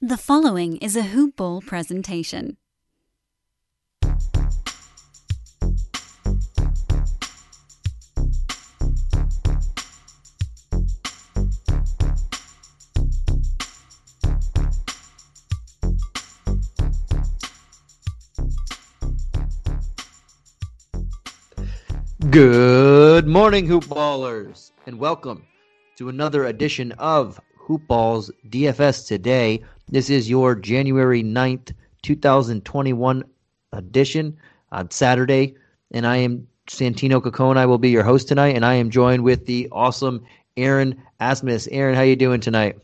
[0.00, 2.56] The following is a Hoop Ball presentation.
[22.30, 25.44] Good morning, hoop ballers, and welcome
[25.96, 29.64] to another edition of Hoop Balls DFS Today.
[29.90, 33.24] This is your January 9th, 2021
[33.72, 34.36] edition
[34.70, 35.54] on Saturday,
[35.92, 37.56] and I am Santino Cacone.
[37.56, 40.26] I will be your host tonight, and I am joined with the awesome
[40.58, 41.68] Aaron Asmus.
[41.70, 42.76] Aaron, how you doing tonight?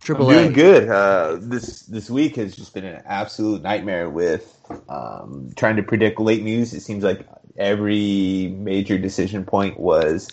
[0.00, 0.52] Triple I'm doing A.
[0.52, 0.88] good.
[0.90, 6.20] Uh, this this week has just been an absolute nightmare with um, trying to predict
[6.20, 6.74] late news.
[6.74, 10.28] It seems like every major decision point was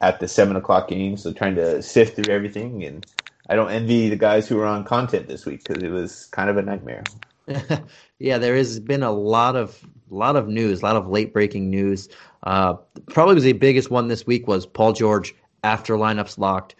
[0.00, 1.16] at the seven o'clock game.
[1.16, 3.04] So trying to sift through everything, and
[3.48, 6.50] I don't envy the guys who were on content this week because it was kind
[6.50, 7.04] of a nightmare.
[8.18, 11.70] yeah, there has been a lot of lot of news, a lot of late breaking
[11.70, 12.08] news.
[12.42, 12.74] Uh,
[13.08, 16.76] probably was the biggest one this week was Paul George after lineups locked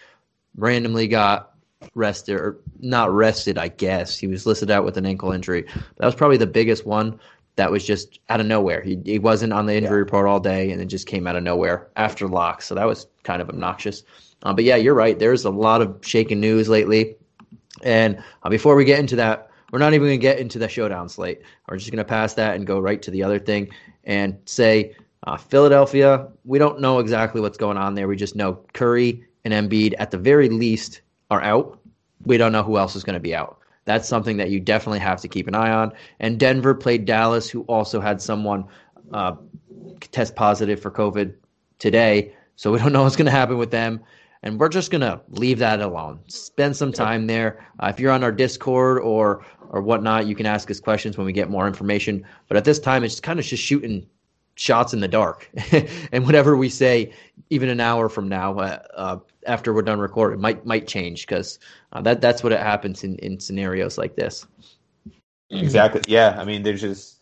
[0.56, 1.52] randomly got
[1.94, 3.58] rested or not rested.
[3.58, 5.66] I guess he was listed out with an ankle injury.
[5.96, 7.18] That was probably the biggest one
[7.56, 8.82] that was just out of nowhere.
[8.82, 10.00] He, he wasn't on the injury yeah.
[10.00, 12.62] report all day, and it just came out of nowhere after lock.
[12.62, 14.02] So that was kind of obnoxious.
[14.42, 15.18] Uh, but yeah, you're right.
[15.18, 17.16] There's a lot of shaking news lately.
[17.82, 20.68] And uh, before we get into that, we're not even going to get into the
[20.68, 21.42] showdown slate.
[21.68, 23.70] We're just going to pass that and go right to the other thing
[24.04, 24.94] and say
[25.26, 26.28] uh, Philadelphia.
[26.44, 28.06] We don't know exactly what's going on there.
[28.06, 31.80] We just know Curry and Embiid, at the very least, are out.
[32.24, 34.98] We don't know who else is going to be out that's something that you definitely
[34.98, 35.92] have to keep an eye on.
[36.20, 38.66] And Denver played Dallas, who also had someone
[39.12, 39.36] uh,
[40.12, 41.34] test positive for COVID
[41.78, 42.34] today.
[42.56, 44.00] So we don't know what's going to happen with them.
[44.46, 46.20] And we're just going to leave that alone.
[46.28, 47.66] Spend some time there.
[47.80, 51.26] Uh, if you're on our Discord or or whatnot, you can ask us questions when
[51.26, 52.24] we get more information.
[52.46, 54.06] But at this time, it's kind of just shooting
[54.54, 55.50] shots in the dark.
[56.12, 57.12] and whatever we say,
[57.50, 59.18] even an hour from now, uh, uh,
[59.48, 61.58] after we're done recording, might might change because
[61.92, 64.46] uh, that that's what it happens in in scenarios like this.
[65.50, 66.02] Exactly.
[66.06, 66.36] Yeah.
[66.38, 67.15] I mean, there's just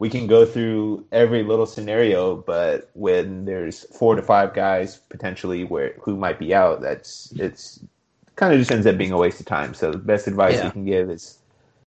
[0.00, 5.62] we can go through every little scenario, but when there's four to five guys potentially
[5.62, 7.80] where who might be out, that's it's
[8.34, 9.74] kind of just ends up being a waste of time.
[9.74, 10.64] So the best advice yeah.
[10.64, 11.38] you can give is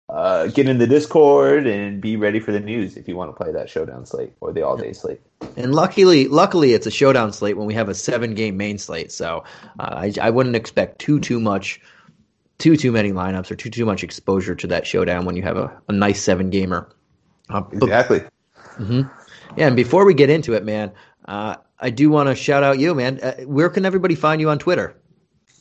[0.07, 3.35] uh, get in the Discord and be ready for the news if you want to
[3.35, 5.19] play that showdown slate or the all day slate.
[5.57, 9.11] And luckily, luckily, it's a showdown slate when we have a seven game main slate,
[9.11, 9.43] so
[9.81, 11.81] uh, I, I wouldn't expect too too much,
[12.57, 15.57] too too many lineups or too too much exposure to that showdown when you have
[15.57, 16.87] a, a nice seven gamer.
[17.49, 18.19] Uh, exactly.
[18.77, 19.01] mm-hmm.
[19.57, 20.91] Yeah, and before we get into it, man,
[21.25, 23.19] uh, I do want to shout out you, man.
[23.21, 24.95] Uh, where can everybody find you on Twitter?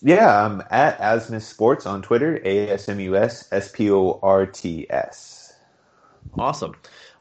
[0.03, 4.19] Yeah, I'm at Asmus Sports on Twitter, A S M U S S P O
[4.23, 5.55] R T S.
[6.35, 6.75] Awesome.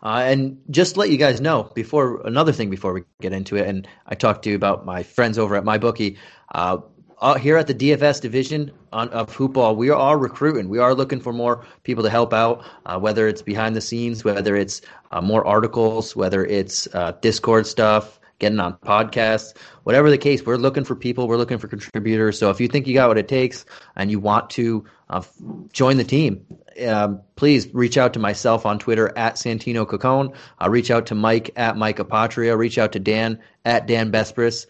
[0.03, 3.55] Uh, and just to let you guys know, before another thing before we get into
[3.55, 6.17] it, and I talked to you about my friends over at MyBookie.
[6.53, 6.77] Uh,
[7.25, 10.69] uh, here at the DFS division on, of Hoopball, we are recruiting.
[10.69, 14.23] We are looking for more people to help out, uh, whether it's behind the scenes,
[14.23, 20.19] whether it's uh, more articles, whether it's uh, Discord stuff, getting on podcasts, whatever the
[20.19, 20.45] case.
[20.45, 21.27] We're looking for people.
[21.27, 22.37] We're looking for contributors.
[22.37, 23.65] So if you think you got what it takes
[23.95, 25.23] and you want to uh,
[25.73, 26.45] join the team,
[26.87, 30.35] um, please reach out to myself on Twitter at Santino Cacone.
[30.61, 32.55] Uh, reach out to Mike at Mike Apotria.
[32.55, 34.67] Reach out to Dan at Dan Bespris.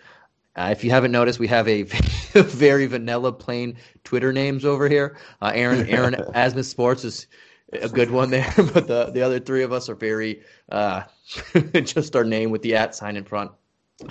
[0.56, 1.84] Uh, if you haven't noticed, we have a
[2.34, 5.18] very vanilla plain Twitter names over here.
[5.42, 7.28] Uh, Aaron Aaron Asmus Sports is
[7.74, 11.04] a good one there, but the the other three of us are very uh,
[11.74, 13.52] just our name with the at sign in front.
[14.02, 14.08] yeah,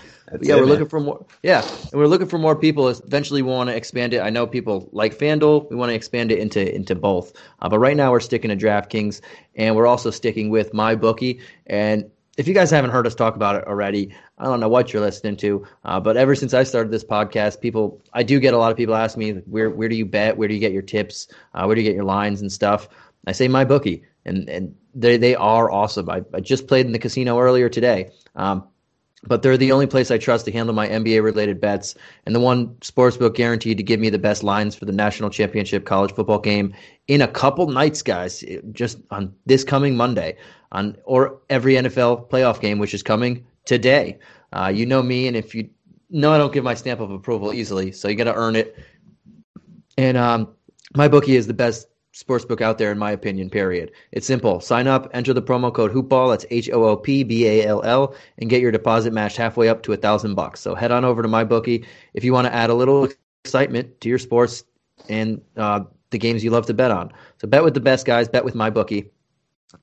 [0.54, 0.68] it, we're man.
[0.68, 1.24] looking for more.
[1.42, 2.88] Yeah, and we're looking for more people.
[2.88, 4.20] Eventually, we want to expand it.
[4.20, 5.70] I know people like FanDuel.
[5.70, 7.32] We want to expand it into into both.
[7.60, 9.22] Uh, but right now, we're sticking to DraftKings,
[9.54, 11.40] and we're also sticking with my bookie.
[11.66, 14.92] And if you guys haven't heard us talk about it already, I don't know what
[14.92, 15.66] you're listening to.
[15.84, 18.76] Uh, but ever since I started this podcast, people, I do get a lot of
[18.76, 20.36] people ask me, where where do you bet?
[20.36, 21.28] Where do you get your tips?
[21.54, 22.88] Uh, where do you get your lines and stuff?
[23.26, 26.10] I say MyBookie, and and they they are awesome.
[26.10, 28.10] I, I just played in the casino earlier today.
[28.34, 28.64] Um,
[29.26, 31.94] but they're the only place I trust to handle my NBA related bets,
[32.26, 35.86] and the one sportsbook guaranteed to give me the best lines for the national championship
[35.86, 36.74] college football game
[37.08, 38.44] in a couple nights, guys.
[38.72, 40.36] Just on this coming Monday,
[40.74, 44.18] on or every NFL playoff game, which is coming today.
[44.52, 45.70] Uh, you know me, and if you
[46.10, 48.76] know, I don't give my stamp of approval easily, so you got to earn it.
[49.96, 50.48] And um,
[50.94, 53.90] MyBookie is the best sports book out there, in my opinion, period.
[54.12, 54.60] It's simple.
[54.60, 57.82] Sign up, enter the promo code HOOPBALL, that's H O O P B A L
[57.82, 60.60] L, and get your deposit matched halfway up to a thousand bucks.
[60.60, 61.84] So head on over to my bookie
[62.14, 63.08] if you want to add a little
[63.44, 64.64] excitement to your sports
[65.08, 65.80] and uh,
[66.10, 67.12] the games you love to bet on.
[67.38, 69.10] So bet with the best guys, bet with my bookie.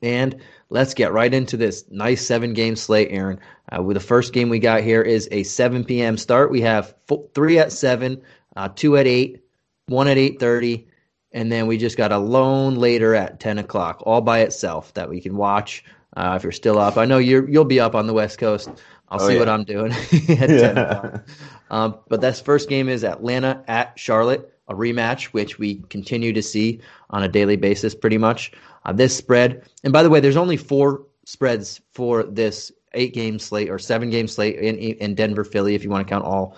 [0.02, 3.40] And let's get right into this nice seven game slate, Aaron.
[3.72, 6.18] Uh, with the first game we got here is a 7 p.m.
[6.18, 6.52] start.
[6.52, 6.94] We have
[7.34, 8.22] three at seven,
[8.56, 9.44] uh, two at eight,
[9.88, 10.86] one at 8:30,
[11.32, 15.10] and then we just got a lone later at 10 o'clock, all by itself that
[15.10, 15.84] we can watch
[16.16, 16.98] uh, if you're still up.
[16.98, 18.70] I know you you'll be up on the West Coast.
[19.10, 19.40] I'll oh, see yeah.
[19.40, 21.28] what I'm doing at 10 o'clock.
[21.70, 26.42] Um, but this first game is Atlanta at Charlotte, a rematch, which we continue to
[26.42, 28.52] see on a daily basis pretty much.
[28.84, 33.40] Uh, this spread, and by the way, there's only four spreads for this eight game
[33.40, 36.58] slate or seven game slate in, in Denver, Philly, if you want to count all.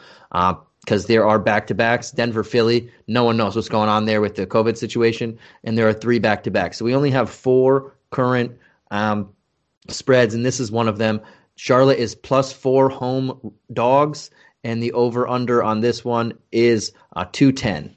[0.81, 2.11] because uh, there are back to backs.
[2.11, 5.87] Denver, Philly, no one knows what's going on there with the COVID situation, and there
[5.87, 6.77] are three back to backs.
[6.77, 8.51] So we only have four current
[8.91, 9.29] um,
[9.89, 11.21] spreads, and this is one of them.
[11.55, 14.31] Charlotte is plus four home dogs,
[14.63, 17.95] and the over under on this one is uh, 210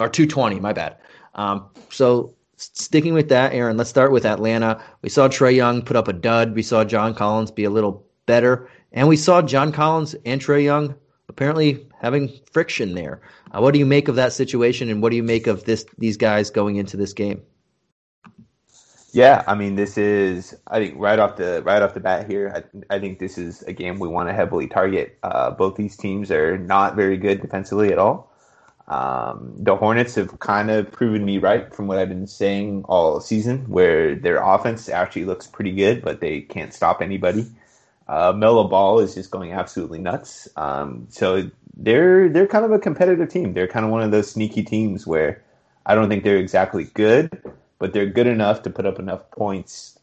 [0.00, 0.96] or 220, my bad.
[1.34, 4.82] Um, so sticking with that, Aaron, let's start with Atlanta.
[5.02, 6.54] We saw Trae Young put up a dud.
[6.54, 8.68] We saw John Collins be a little better.
[8.92, 10.94] And we saw John Collins and Trae Young
[11.28, 13.20] apparently having friction there.
[13.52, 15.86] Uh, what do you make of that situation, and what do you make of this
[15.98, 17.42] these guys going into this game?
[19.12, 22.52] Yeah, I mean, this is I think right off the right off the bat here.
[22.54, 25.18] I, I think this is a game we want to heavily target.
[25.22, 28.32] Uh, both these teams are not very good defensively at all.
[28.88, 33.20] Um, the Hornets have kind of proven me right from what I've been saying all
[33.20, 37.46] season, where their offense actually looks pretty good, but they can't stop anybody.
[38.08, 40.48] Uh, Melo Ball is just going absolutely nuts.
[40.56, 43.52] Um, so they're they're kind of a competitive team.
[43.52, 45.42] They're kind of one of those sneaky teams where
[45.84, 47.42] I don't think they're exactly good,
[47.78, 49.98] but they're good enough to put up enough points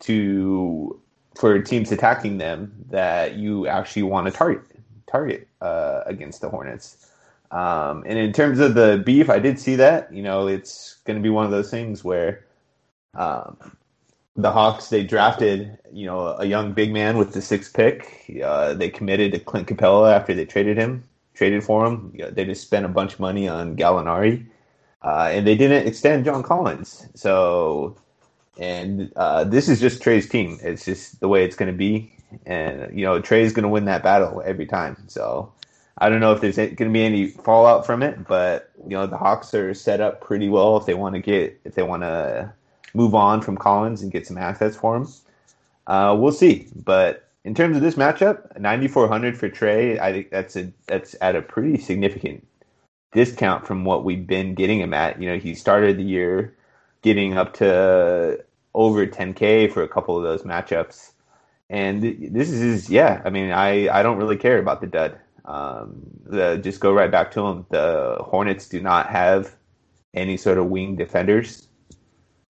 [0.00, 1.00] to
[1.36, 4.62] for teams attacking them that you actually want to target
[5.06, 7.10] target uh, against the Hornets.
[7.54, 10.12] Um, and in terms of the beef, I did see that.
[10.12, 12.44] You know, it's going to be one of those things where
[13.14, 13.76] um,
[14.34, 18.28] the Hawks they drafted you know a young big man with the sixth pick.
[18.42, 21.04] Uh, they committed to Clint Capela after they traded him,
[21.34, 22.10] traded for him.
[22.12, 24.44] You know, they just spent a bunch of money on Gallinari,
[25.02, 27.06] uh, and they didn't extend John Collins.
[27.14, 27.96] So,
[28.58, 30.58] and uh, this is just Trae's team.
[30.60, 32.12] It's just the way it's going to be,
[32.46, 34.96] and you know Trae's going to win that battle every time.
[35.06, 35.52] So
[35.98, 39.06] I don't know if there's going to be any fallout from it, but you know
[39.06, 42.02] the Hawks are set up pretty well if they want to get if they want
[42.02, 42.52] to
[42.94, 45.08] move on from Collins and get some assets for him.
[45.86, 50.56] Uh, we'll see, but in terms of this matchup, 9400 for Trae, I think that's
[50.56, 52.46] a that's at a pretty significant
[53.12, 55.20] discount from what we've been getting him at.
[55.20, 56.56] You know, he started the year
[57.02, 58.42] getting up to
[58.74, 61.12] over 10k for a couple of those matchups.
[61.70, 65.18] And this is yeah, I mean, I I don't really care about the dud.
[65.44, 67.66] Um, the, just go right back to them.
[67.70, 69.54] The Hornets do not have
[70.14, 71.68] any sort of wing defenders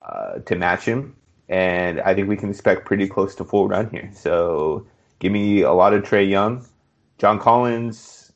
[0.03, 1.17] uh, to match him,
[1.49, 4.11] and I think we can expect pretty close to full run here.
[4.15, 4.87] So
[5.19, 6.67] give me a lot of Trae Young,
[7.19, 8.33] John Collins,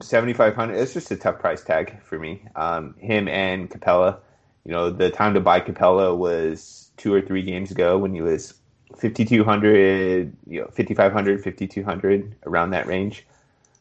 [0.00, 0.78] seventy five hundred.
[0.78, 2.42] It's just a tough price tag for me.
[2.56, 4.18] Um, him and Capela.
[4.64, 8.20] You know, the time to buy Capela was two or three games ago when he
[8.20, 8.54] was
[8.96, 13.24] 5200 you know 5500 5200 around that range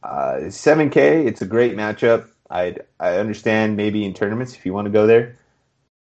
[0.04, 2.30] uh, 7K, it's a great matchup.
[2.50, 5.38] I I understand maybe in tournaments if you want to go there,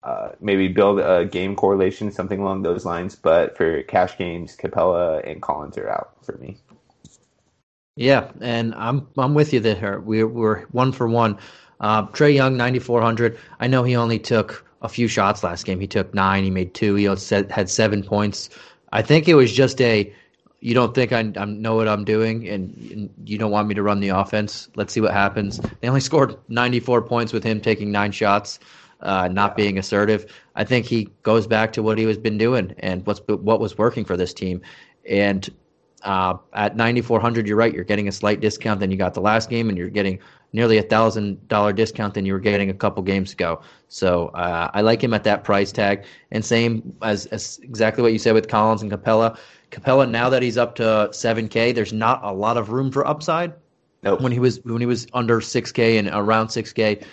[0.03, 3.15] uh, maybe build a game correlation, something along those lines.
[3.15, 6.57] But for cash games, Capela and Collins are out for me.
[7.95, 9.99] Yeah, and I'm I'm with you there.
[9.99, 11.37] We're we're one for one.
[11.79, 13.37] Uh, Trae Young, 9400.
[13.59, 15.79] I know he only took a few shots last game.
[15.79, 16.43] He took nine.
[16.43, 16.95] He made two.
[16.95, 18.49] He had seven points.
[18.91, 20.13] I think it was just a
[20.61, 23.73] you don't think I, I know what I'm doing and, and, you don't want me
[23.73, 24.69] to run the offense.
[24.75, 25.59] Let's see what happens.
[25.81, 28.59] They only scored 94 points with him taking nine shots,
[29.01, 29.55] uh, not yeah.
[29.55, 30.31] being assertive.
[30.55, 33.77] I think he goes back to what he was been doing and what's what was
[33.77, 34.61] working for this team.
[35.09, 35.49] And
[36.03, 37.73] uh, at 9400, you're right.
[37.73, 40.19] You're getting a slight discount than you got the last game, and you're getting
[40.53, 43.61] nearly a thousand dollar discount than you were getting a couple games ago.
[43.87, 46.03] So uh, I like him at that price tag.
[46.31, 49.37] And same as, as exactly what you said with Collins and Capela.
[49.71, 53.53] Capela, now that he's up to 7K, there's not a lot of room for upside.
[54.03, 54.21] Nope.
[54.21, 57.03] When he was when he was under 6K and around 6K,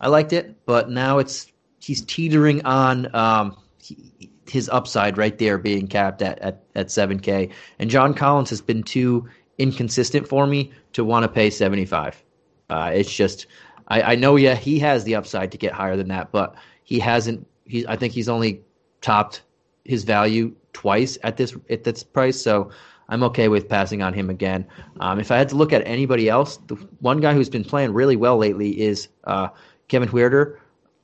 [0.00, 5.58] I liked it, but now it's he's teetering on um, he, his upside right there
[5.58, 7.50] being capped at, at, at 7K.
[7.78, 9.28] And John Collins has been too
[9.58, 12.22] inconsistent for me to want to pay 75.
[12.68, 13.46] Uh, it's just
[13.88, 16.54] I, I know yeah he has the upside to get higher than that, but
[16.84, 17.46] he hasn't.
[17.64, 18.60] He I think he's only
[19.00, 19.42] topped
[19.84, 22.40] his value twice at this at this price.
[22.40, 22.70] So
[23.08, 24.66] I'm okay with passing on him again.
[25.00, 27.94] Um, if I had to look at anybody else, the one guy who's been playing
[27.94, 29.48] really well lately is uh,
[29.88, 30.58] Kevin Huerter.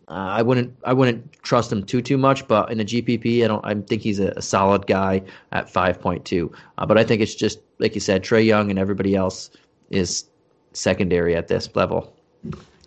[0.09, 3.49] uh, I wouldn't I wouldn't trust him too too much, but in a GPP, I
[3.49, 5.23] don't I think he's a, a solid guy
[5.53, 6.53] at 5.2.
[6.79, 9.51] Uh, but I think it's just like you said, Trae Young and everybody else
[9.91, 10.25] is
[10.73, 12.15] secondary at this level.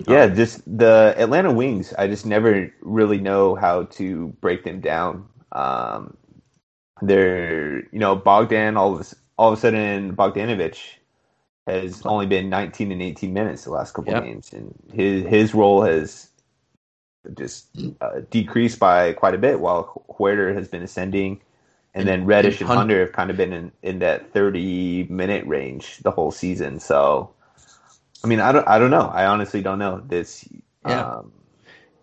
[0.07, 1.93] Yeah, just the Atlanta Wings.
[1.97, 5.27] I just never really know how to break them down.
[5.51, 6.17] Um,
[7.01, 10.95] they're you know Bogdan all of a, all of a sudden Bogdanovich
[11.67, 14.23] has only been 19 and 18 minutes the last couple yep.
[14.23, 16.29] games, and his his role has
[17.35, 17.67] just
[18.01, 21.41] uh, decreased by quite a bit, while Huerter has been ascending,
[21.93, 25.05] and, and then Reddish and, and Hunter have kind of been in, in that 30
[25.05, 26.81] minute range the whole season.
[26.81, 27.33] So
[28.23, 29.11] I mean, I don't, I don't know.
[29.13, 30.47] I honestly don't know this.
[30.87, 31.05] Yeah.
[31.05, 31.31] Um,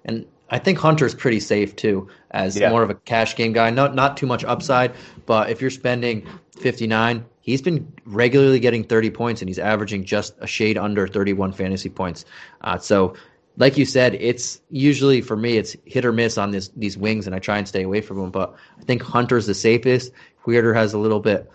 [0.05, 2.71] and I think Hunter's pretty safe too, as yeah.
[2.71, 3.71] more of a cash game guy.
[3.71, 4.93] Not not too much upside,
[5.27, 6.27] but if you're spending
[6.59, 11.53] 59, he's been regularly getting 30 points, and he's averaging just a shade under 31
[11.53, 12.25] fantasy points.
[12.63, 13.15] Uh, so,
[13.59, 17.27] like you said, it's usually for me it's hit or miss on this these wings,
[17.27, 18.31] and I try and stay away from them.
[18.31, 20.13] But I think Hunter's the safest.
[20.45, 21.51] Huerter has a little bit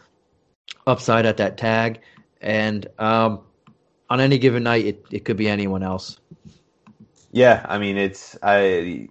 [0.87, 1.99] upside at that tag,
[2.39, 3.41] and um,
[4.09, 6.19] on any given night, it, it could be anyone else.
[7.35, 9.09] Yeah, I mean, it's I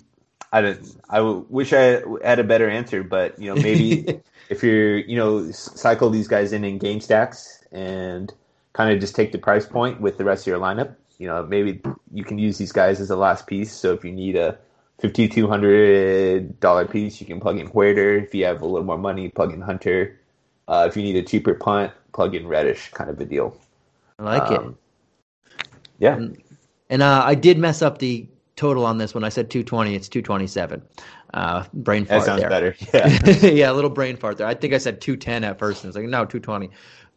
[0.51, 4.97] I don't I wish I had a better answer, but you know maybe if you're
[4.97, 8.33] you know cycle these guys in in game stacks and
[8.73, 10.97] kind of just take the price point with the rest of your lineup.
[11.19, 11.83] You know, maybe
[12.15, 13.71] you can use these guys as a last piece.
[13.71, 14.57] So if you need a
[14.99, 18.25] fifty two hundred dollar piece, you can plug in Huerter.
[18.25, 20.19] If you have a little more money, plug in Hunter.
[20.67, 23.61] Uh, if you need a cheaper punt, plug in Reddish, kind of a deal.
[24.19, 24.79] I like um,
[25.51, 25.67] it.
[25.99, 26.17] Yeah.
[26.17, 26.43] And,
[26.91, 28.27] and uh, I did mess up the
[28.57, 29.95] total on this when I said 220.
[29.95, 30.83] It's 227.
[31.33, 32.51] Uh, brain fart that sounds there.
[32.51, 32.77] better.
[32.95, 33.51] Yeah.
[33.51, 34.47] yeah, a little brain fart there.
[34.47, 36.71] I think I said 210 at first, and it's like no, 220.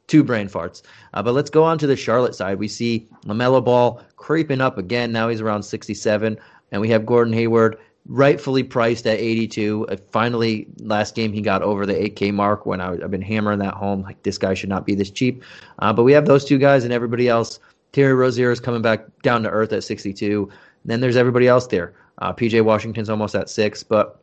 [0.08, 0.84] Two brain farts.
[1.14, 2.58] Uh, but let's go on to the Charlotte side.
[2.60, 5.12] We see LaMelo Ball creeping up again.
[5.12, 6.38] Now he's around 67,
[6.72, 9.86] and we have Gordon Hayward rightfully priced at 82.
[9.90, 13.60] Uh, finally, last game he got over the 8K mark when I, have been hammering
[13.60, 14.02] that home.
[14.02, 15.44] Like this guy should not be this cheap.
[15.80, 17.60] Uh, but we have those two guys, and everybody else
[17.98, 20.44] Terry Rozier is coming back down to earth at 62.
[20.44, 20.52] And
[20.86, 21.96] then there's everybody else there.
[22.20, 23.82] Uh, PJ Washington's almost at six.
[23.82, 24.22] But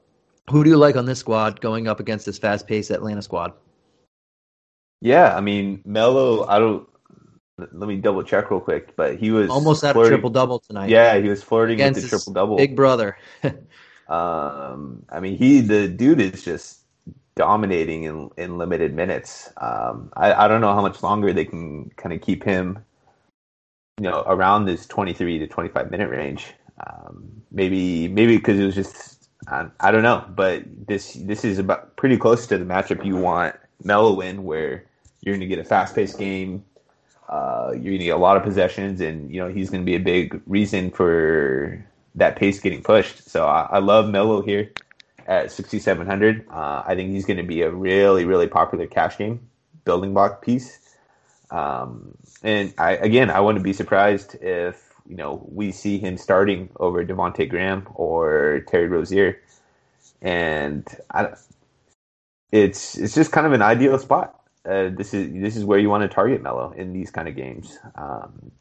[0.49, 3.53] who do you like on this squad going up against this fast paced Atlanta squad?
[5.01, 6.89] Yeah, I mean, Melo, I don't.
[7.59, 10.89] Let me double check real quick, but he was almost at a triple double tonight.
[10.89, 12.57] Yeah, he was flirting with the triple double.
[12.57, 13.17] Big brother.
[14.09, 16.83] um, I mean, he the dude is just
[17.35, 19.53] dominating in in limited minutes.
[19.57, 22.79] Um, I I don't know how much longer they can kind of keep him
[23.99, 26.55] you know around this 23 to 25 minute range.
[26.87, 31.59] Um, maybe maybe because it was just I, I, don't know, but this this is
[31.59, 34.85] about pretty close to the matchup you want Melo in, where
[35.21, 36.65] you're going to get a fast paced game.
[37.29, 39.87] Uh, you're going to get a lot of possessions, and you know he's going to
[39.87, 41.85] be a big reason for
[42.15, 43.29] that pace getting pushed.
[43.29, 44.71] So I, I love Melo here
[45.27, 46.47] at 6,700.
[46.51, 49.41] Uh, I think he's going to be a really really popular cash game
[49.85, 50.84] building block piece.
[51.51, 56.71] Um, and I again, I wouldn't be surprised if you know we see him starting
[56.81, 59.41] over Devonte Graham or Terry Rozier,
[60.23, 61.35] and I,
[62.53, 64.41] it's it's just kind of an ideal spot.
[64.67, 67.37] Uh, this is this is where you want to target Melo in these kind of
[67.37, 67.79] games.
[67.97, 68.53] Um,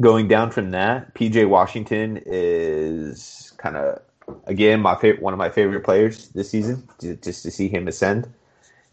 [0.00, 4.02] going down from that, PJ Washington is kind of
[4.46, 6.88] again my favorite, one of my favorite players this season.
[7.00, 8.28] Just to see him ascend,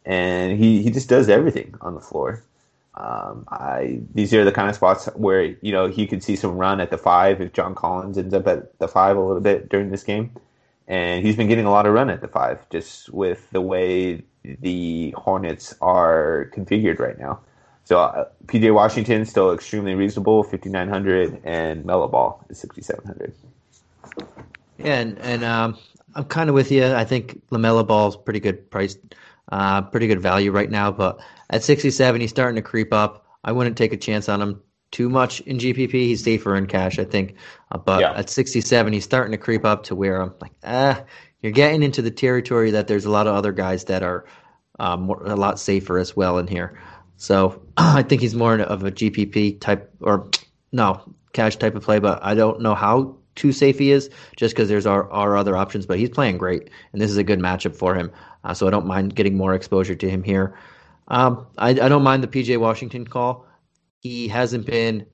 [0.06, 2.44] and he he just does everything on the floor.
[2.98, 6.58] Um, I these are the kind of spots where you know he could see some
[6.58, 9.70] run at the five if John Collins ends up at the five a little bit
[9.70, 10.32] during this game,
[10.88, 14.24] and he's been getting a lot of run at the five just with the way
[14.44, 17.39] the Hornets are configured right now.
[17.84, 22.82] So uh, PJ Washington still extremely reasonable, fifty nine hundred, and Melo Ball is sixty
[22.82, 23.32] seven hundred.
[24.80, 25.77] Yeah, and, and um,
[26.16, 26.84] I'm kind of with you.
[26.84, 28.98] I think Lamelo Ball is pretty good price,
[29.51, 33.25] uh, pretty good value right now, but at 67, he's starting to creep up.
[33.44, 34.62] I wouldn't take a chance on him
[34.92, 35.92] too much in GPP.
[35.92, 37.36] He's safer in cash, I think.
[37.72, 38.13] Uh, but yeah.
[38.13, 41.04] at 67, he's starting to creep up to where I'm like, ah,
[41.42, 44.25] you're getting into the territory that there's a lot of other guys that are
[44.80, 46.80] um, more, a lot safer as well in here.
[47.18, 50.30] So I think he's more of a GPP type or
[50.72, 51.01] no
[51.34, 54.67] cash type of play, but I don't know how too safe he is just because
[54.67, 55.86] there's our, our other options.
[55.86, 58.12] But he's playing great, and this is a good matchup for him.
[58.44, 60.58] Uh, so I don't mind getting more exposure to him here.
[61.08, 63.46] Um, I, I don't mind the PJ Washington call.
[64.01, 65.06] He hasn't been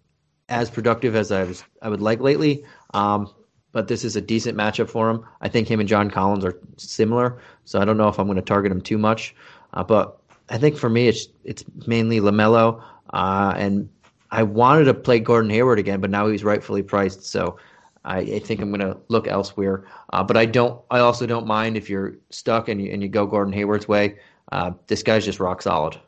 [0.50, 2.65] as productive as I was I would like lately.
[2.94, 3.32] Um,
[3.72, 5.25] but this is a decent matchup for him.
[5.42, 8.36] I think him and John Collins are similar, so I don't know if I'm going
[8.36, 9.36] to target him too much.
[9.74, 13.89] Uh, but I think for me, it's it's mainly Lamelo, uh, and
[14.32, 17.24] I wanted to play Gordon Hayward again, but now he's rightfully priced.
[17.24, 17.58] So
[18.05, 19.86] I, I think I'm going to look elsewhere.
[20.12, 20.81] Uh, but I don't.
[20.91, 24.17] I also don't mind if you're stuck and you, and you go Gordon Hayward's way.
[24.51, 26.00] Uh, this guy's just rock solid.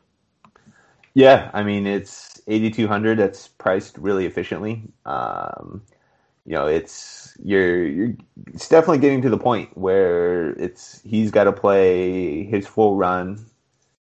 [1.14, 3.18] Yeah, I mean it's 8200.
[3.18, 4.82] That's priced really efficiently.
[5.06, 5.82] Um,
[6.44, 8.14] you know, it's you're you're
[8.48, 13.46] it's definitely getting to the point where it's he's got to play his full run.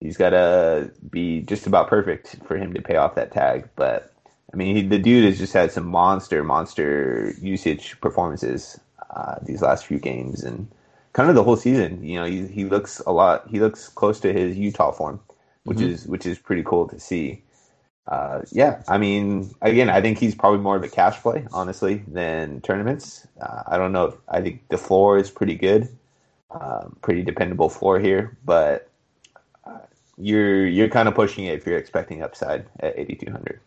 [0.01, 3.71] He's got to be just about perfect for him to pay off that tag.
[3.75, 4.13] But
[4.53, 9.63] I mean, he, the dude has just had some monster, monster usage performances uh, these
[9.63, 10.69] last few games and
[11.13, 12.03] kind of the whole season.
[12.03, 13.49] You know, he he looks a lot.
[13.49, 15.21] He looks close to his Utah form,
[15.65, 15.89] which mm-hmm.
[15.89, 17.43] is which is pretty cool to see
[18.09, 22.03] uh, yeah, I mean, again, I think he's probably more of a cash play, honestly,
[22.09, 23.27] than tournaments.
[23.41, 24.07] Uh, I don't know.
[24.07, 25.89] If, I think the floor is pretty good,
[26.51, 28.89] um, pretty dependable floor here, but
[29.67, 29.81] uh,
[30.17, 33.61] you're you're kind of pushing it if you're expecting upside at 8200.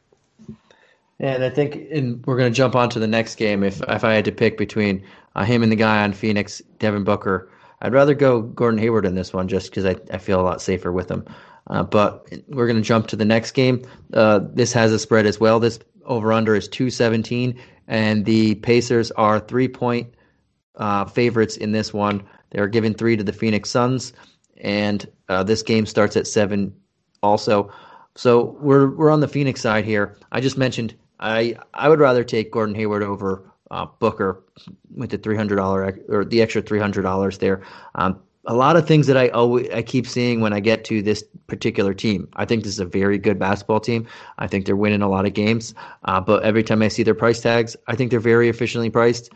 [1.21, 3.63] And I think in, we're going to jump on to the next game.
[3.63, 5.03] If if I had to pick between
[5.35, 7.47] uh, him and the guy on Phoenix, Devin Booker,
[7.83, 10.63] I'd rather go Gordon Hayward in this one just because I, I feel a lot
[10.63, 11.23] safer with him.
[11.67, 13.83] Uh, but we're going to jump to the next game.
[14.13, 15.59] Uh, this has a spread as well.
[15.59, 17.55] This over under is 217,
[17.87, 20.11] and the Pacers are three point
[20.77, 22.23] uh, favorites in this one.
[22.49, 24.11] They're giving three to the Phoenix Suns,
[24.57, 26.75] and uh, this game starts at seven
[27.21, 27.71] also.
[28.15, 30.17] So we're we're on the Phoenix side here.
[30.31, 34.43] I just mentioned I I would rather take Gordon Hayward over uh, Booker
[34.95, 37.61] with the three hundred dollar or the extra three hundred dollars there.
[37.95, 41.01] Um, a lot of things that I always I keep seeing when I get to
[41.01, 42.27] this particular team.
[42.33, 44.07] I think this is a very good basketball team.
[44.39, 45.75] I think they're winning a lot of games.
[46.05, 49.31] Uh, but every time I see their price tags, I think they're very efficiently priced.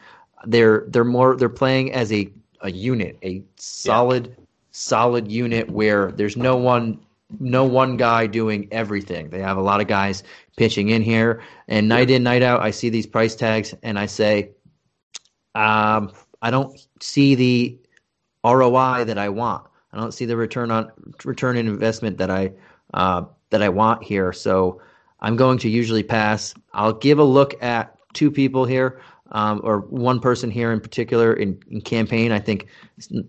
[0.45, 4.43] They're they're more they're playing as a a unit, a solid yeah.
[4.71, 6.99] solid unit where there's no one
[7.39, 9.29] no one guy doing everything.
[9.29, 10.23] They have a lot of guys
[10.57, 14.05] pitching in here, and night in night out, I see these price tags and I
[14.05, 14.51] say,
[15.53, 16.11] um,
[16.41, 17.79] I don't see the
[18.43, 19.65] ROI that I want.
[19.91, 20.91] I don't see the return on
[21.23, 22.51] return in investment that I
[22.93, 24.33] uh, that I want here.
[24.33, 24.81] So
[25.21, 26.53] I'm going to usually pass.
[26.73, 31.33] I'll give a look at two people here, um, or one person here in particular
[31.33, 32.31] in, in Cam Payne.
[32.31, 32.67] I think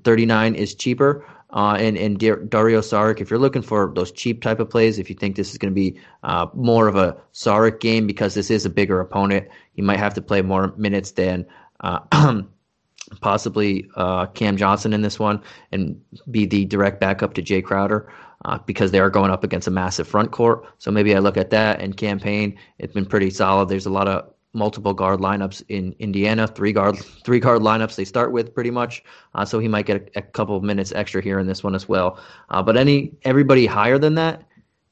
[0.04, 1.24] 39 is cheaper.
[1.50, 5.08] Uh, and and Dario Saric, if you're looking for those cheap type of plays, if
[5.08, 8.50] you think this is going to be uh, more of a Saric game because this
[8.50, 11.46] is a bigger opponent, he might have to play more minutes than
[11.80, 12.00] uh,
[13.20, 18.12] possibly uh, Cam Johnson in this one and be the direct backup to Jae Crowder
[18.44, 20.66] uh, because they are going up against a massive front court.
[20.78, 22.58] So maybe I look at that and Cam Payne.
[22.78, 23.68] It's been pretty solid.
[23.68, 28.04] There's a lot of multiple guard lineups in Indiana, three guard three guard lineups they
[28.04, 29.02] start with pretty much.
[29.34, 31.74] Uh, so he might get a, a, couple of minutes extra here in this one
[31.74, 32.18] as well.
[32.50, 34.42] Uh, but any everybody higher than that,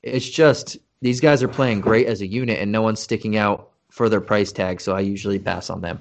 [0.02, 3.70] it's just these guys are playing great as a unit and no one's sticking out
[3.90, 4.80] for their price tag.
[4.80, 5.98] So I usually pass on them.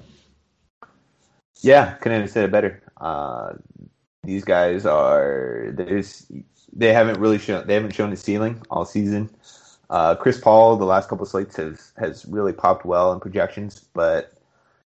[1.60, 2.82] Yeah, couldn't have said it better.
[2.98, 3.54] Uh,
[4.22, 6.26] these guys are there's
[6.72, 9.30] they haven't really shown they haven't shown the ceiling all season.
[9.94, 13.78] Uh, Chris Paul, the last couple of slates has has really popped well in projections,
[13.94, 14.32] but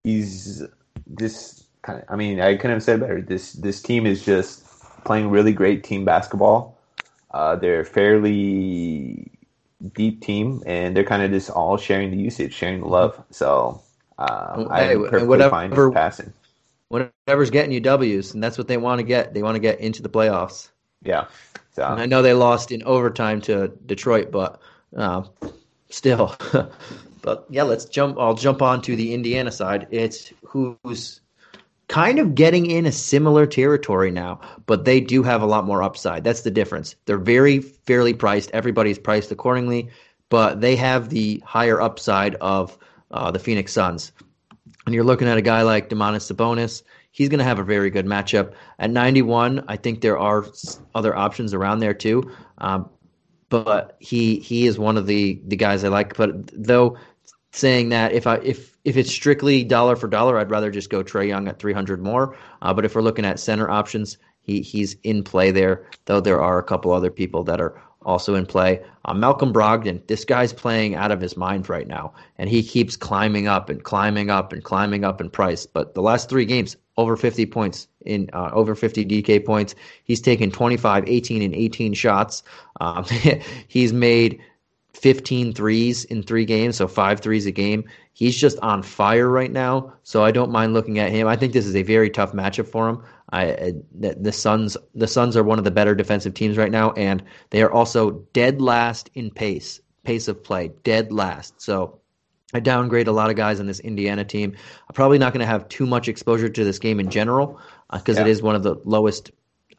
[0.06, 0.64] he's
[1.06, 2.06] this kind of.
[2.08, 3.20] I mean, I couldn't have said better.
[3.20, 4.66] This this team is just
[5.04, 6.80] playing really great team basketball.
[7.32, 9.30] Uh, they're a fairly
[9.94, 13.22] deep team, and they're kind of just all sharing the usage, sharing the love.
[13.30, 13.82] So
[14.18, 16.32] uh, hey, I'm perfectly whatever, fine passing
[16.88, 19.34] whatever's getting you W's, and that's what they want to get.
[19.34, 20.70] They want to get into the playoffs.
[21.04, 21.26] Yeah.
[21.76, 21.84] So.
[21.84, 24.62] And I know they lost in overtime to Detroit, but
[24.96, 25.24] uh,
[25.90, 26.36] still.
[27.22, 28.18] but yeah, let's jump.
[28.20, 29.88] I'll jump on to the Indiana side.
[29.92, 31.22] It's who's
[31.88, 35.84] kind of getting in a similar territory now, but they do have a lot more
[35.84, 36.24] upside.
[36.24, 36.96] That's the difference.
[37.06, 38.52] They're very fairly priced.
[38.52, 39.90] Everybody's priced accordingly,
[40.30, 42.78] but they have the higher upside of
[43.12, 44.12] uh, the Phoenix Suns
[44.86, 47.90] and you're looking at a guy like Domantas Sabonis, he's going to have a very
[47.90, 48.54] good matchup.
[48.80, 50.46] At 91, I think there are
[50.94, 52.32] other options around there too.
[52.58, 52.90] Um,
[53.50, 56.16] but he he is one of the the guys I like.
[56.16, 56.98] But though
[57.52, 61.04] saying that, if I if if it's strictly dollar for dollar, I'd rather just go
[61.04, 62.36] Trae Young at 300 more.
[62.62, 65.86] Uh, but if we're looking at center options, he he's in play there.
[66.06, 68.84] Though there are a couple other people that are also in play.
[69.06, 72.98] Uh, Malcolm Brogdon, this guy's playing out of his mind right now, and he keeps
[72.98, 75.66] climbing up and climbing up and climbing up in price.
[75.66, 79.76] But the last three games, over 50 points in uh, over 50 DK points.
[80.04, 82.44] He's taken 25, 18, and 18 shots.
[82.80, 83.06] Um,
[83.68, 84.40] he's made
[84.94, 87.84] 15 threes in three games, so five threes a game.
[88.14, 91.28] He's just on fire right now, so I don't mind looking at him.
[91.28, 93.04] I think this is a very tough matchup for him.
[93.32, 97.24] I, the Suns the Suns are one of the better defensive teams right now, and
[97.50, 101.60] they are also dead last in pace pace of play, dead last.
[101.60, 102.00] So
[102.54, 104.56] I downgrade a lot of guys on this Indiana team.
[104.88, 107.60] I'm probably not going to have too much exposure to this game in general
[107.92, 108.28] because uh, yeah.
[108.28, 109.32] it is one of the lowest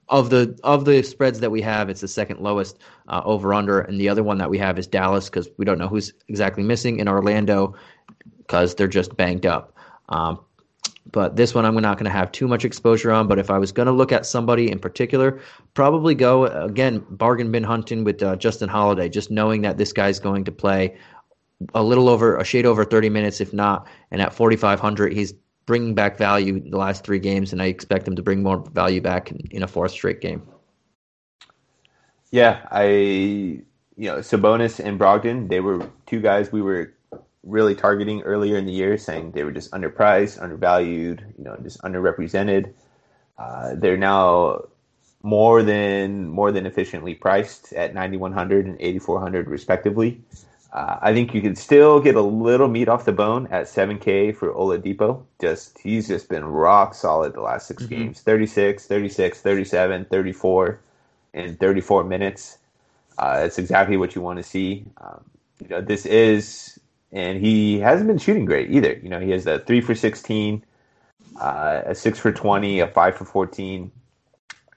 [0.08, 1.88] of the of the spreads that we have.
[1.88, 4.86] It's the second lowest uh, over under, and the other one that we have is
[4.86, 7.74] Dallas because we don't know who's exactly missing, in Orlando
[8.38, 9.74] because they're just banged up.
[10.10, 10.40] Um,
[11.10, 13.28] but this one I'm not going to have too much exposure on.
[13.28, 15.40] But if I was going to look at somebody in particular,
[15.74, 20.18] probably go again bargain bin hunting with uh, Justin Holiday, just knowing that this guy's
[20.18, 20.96] going to play
[21.74, 23.86] a little over a shade over 30 minutes, if not.
[24.10, 25.34] And at 4,500, he's
[25.66, 29.00] bringing back value the last three games, and I expect him to bring more value
[29.00, 30.42] back in, in a fourth straight game.
[32.30, 33.64] Yeah, I you
[33.96, 36.94] know Sabonis and Brogdon, they were two guys we were
[37.44, 41.80] really targeting earlier in the year, saying they were just underpriced, undervalued, you know, just
[41.82, 42.72] underrepresented.
[43.38, 44.62] Uh, they're now
[45.22, 50.20] more than more than efficiently priced at 9100 and 8400 respectively.
[50.74, 54.34] Uh, I think you can still get a little meat off the bone at 7K
[54.34, 55.22] for Oladipo.
[55.40, 57.94] Just he's just been rock solid the last 6 mm-hmm.
[57.94, 60.80] games: 36, 36, 37, 34,
[61.34, 62.58] in 34 minutes.
[63.16, 64.84] Uh, that's exactly what you want to see.
[64.98, 65.24] Um,
[65.60, 66.80] you know, this is,
[67.12, 68.94] and he hasn't been shooting great either.
[68.94, 70.64] You know, he has a three for 16,
[71.40, 73.92] uh, a six for 20, a five for 14.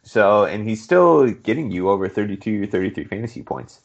[0.03, 3.81] So, and he's still getting you over 32, 33 fantasy points.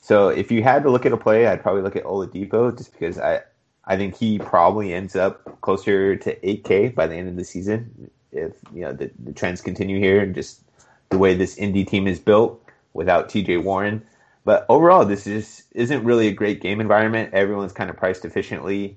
[0.00, 2.92] So if you had to look at a play, I'd probably look at Oladipo just
[2.92, 3.42] because I
[3.84, 8.10] I think he probably ends up closer to 8K by the end of the season
[8.32, 10.62] if you know the, the trends continue here and just
[11.08, 14.02] the way this indie team is built without TJ Warren.
[14.44, 17.34] But overall, this is isn't really a great game environment.
[17.34, 18.96] Everyone's kind of priced efficiently.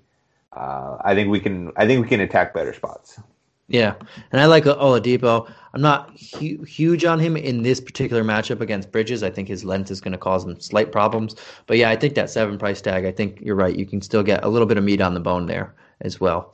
[0.52, 3.20] Uh, I think we can I think we can attack better spots.
[3.68, 3.96] Yeah,
[4.32, 5.52] and I like Oladipo.
[5.74, 9.24] I'm not hu- huge on him in this particular matchup against Bridges.
[9.24, 11.36] I think his length is going to cause him slight problems.
[11.66, 13.06] But yeah, I think that seven price tag.
[13.06, 13.76] I think you're right.
[13.76, 16.54] You can still get a little bit of meat on the bone there as well.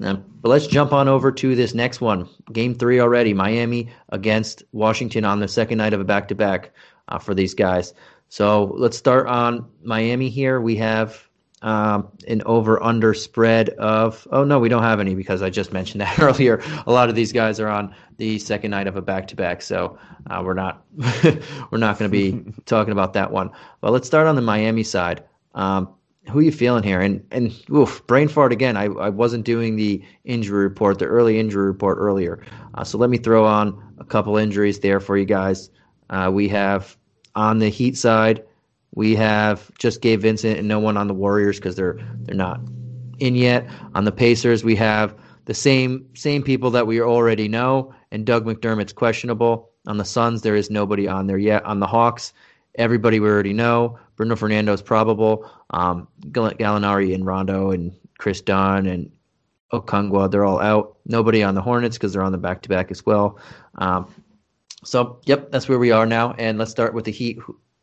[0.00, 2.28] Um, but let's jump on over to this next one.
[2.52, 3.34] Game three already.
[3.34, 6.72] Miami against Washington on the second night of a back to back
[7.20, 7.92] for these guys.
[8.28, 10.60] So let's start on Miami here.
[10.60, 11.25] We have
[11.66, 15.72] um, an over under spread of oh no we don't have any because I just
[15.72, 16.62] mentioned that earlier.
[16.86, 19.60] A lot of these guys are on the second night of a back to back,
[19.60, 19.98] so
[20.30, 20.86] uh, we're not
[21.70, 23.50] we're not going to be talking about that one.
[23.80, 25.24] But let's start on the Miami side.
[25.56, 25.88] Um,
[26.30, 27.00] who are you feeling here?
[27.00, 28.76] And and oof, brain fart again.
[28.76, 32.46] I, I wasn't doing the injury report, the early injury report earlier.
[32.74, 35.70] Uh, so let me throw on a couple injuries there for you guys.
[36.10, 36.96] Uh, we have
[37.34, 38.44] on the Heat side
[38.96, 42.60] we have just Gabe Vincent and no one on the Warriors because they're they're not
[43.18, 43.68] in yet.
[43.94, 48.44] On the Pacers, we have the same same people that we already know, and Doug
[48.44, 49.70] McDermott's questionable.
[49.86, 51.64] On the Suns, there is nobody on there yet.
[51.64, 52.32] On the Hawks,
[52.74, 53.98] everybody we already know.
[54.16, 55.48] Bruno Fernando is probable.
[55.70, 59.12] Um, Gallinari and Rondo and Kris Dunn and
[59.72, 60.96] Okongwu, they're all out.
[61.04, 63.38] Nobody on the Hornets because they're on the back to back as well.
[63.76, 64.12] Um,
[64.84, 66.34] so, yep, that's where we are now.
[66.38, 67.38] And let's start with the Heat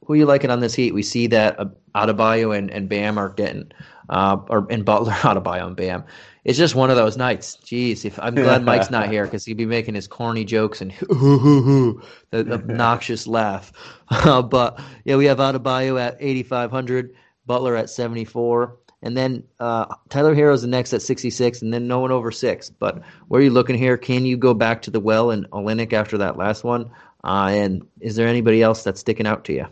[0.10, 0.94] are you liking on this heat?
[0.94, 3.72] We see that uh, Adebayo and, and Bam are getting,
[4.10, 6.04] uh, or and Butler, Adebayo and Bam.
[6.44, 7.58] It's just one of those nights.
[7.64, 10.92] Jeez, if I'm glad Mike's not here because he'd be making his corny jokes and
[11.10, 13.72] hoo hoo hoo, the obnoxious laugh.
[14.10, 20.36] Uh, but yeah, we have Adebayo at 8,500, Butler at 74, and then uh, Tyler
[20.36, 22.70] Herro's the next at 66, and then no one over six.
[22.70, 23.98] But where are you looking here?
[23.98, 26.90] Can you go back to the well and Olynyk after that last one?
[27.24, 29.68] Uh, and is there anybody else that's sticking out to you?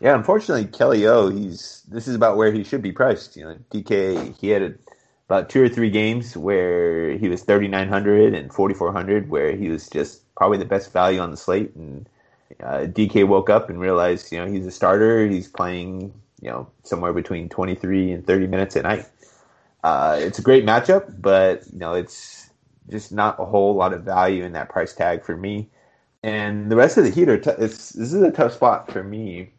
[0.00, 1.28] Yeah, unfortunately, Kelly O.
[1.30, 3.36] He's this is about where he should be priced.
[3.36, 4.74] You know, DK he had a,
[5.28, 9.30] about two or three games where he was thirty nine hundred and forty four hundred,
[9.30, 11.74] where he was just probably the best value on the slate.
[11.76, 12.08] And
[12.62, 15.26] uh, DK woke up and realized, you know, he's a starter.
[15.28, 19.06] He's playing, you know, somewhere between twenty three and thirty minutes a night.
[19.84, 22.50] Uh, it's a great matchup, but you know, it's
[22.90, 25.68] just not a whole lot of value in that price tag for me.
[26.22, 29.53] And the rest of the Heat are t- this is a tough spot for me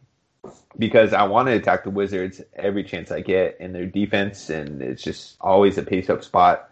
[0.78, 4.82] because I want to attack the Wizards every chance I get in their defense, and
[4.82, 6.70] it's just always a pace up spot.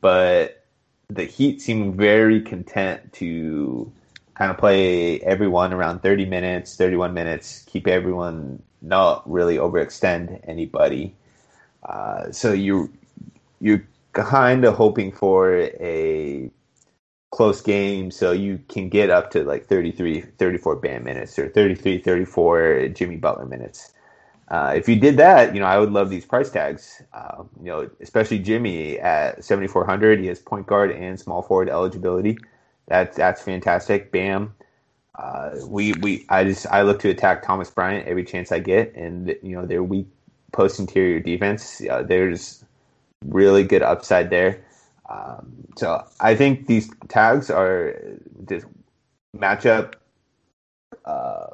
[0.00, 0.64] But
[1.08, 3.92] the Heat seem very content to
[4.34, 11.14] kind of play everyone around 30 minutes, 31 minutes, keep everyone not really overextend anybody.
[11.82, 12.92] Uh, so you
[13.60, 16.50] you're kind of hoping for a
[17.30, 21.98] close game so you can get up to like 33 34 bam minutes or 33
[21.98, 23.92] 34 jimmy butler minutes
[24.48, 27.66] uh, if you did that you know i would love these price tags uh, you
[27.66, 32.38] know especially jimmy at 7400 he has point guard and small forward eligibility
[32.88, 34.54] that, that's fantastic bam
[35.16, 38.94] uh, we we I just I look to attack Thomas Bryant every chance I get,
[38.94, 40.08] and you know they're weak
[40.52, 41.82] post interior defense.
[41.88, 42.64] Uh, there's
[43.24, 44.65] really good upside there.
[45.08, 47.94] Um, so I think these tags are
[48.48, 48.66] just
[49.36, 49.94] matchup
[51.04, 51.46] uh,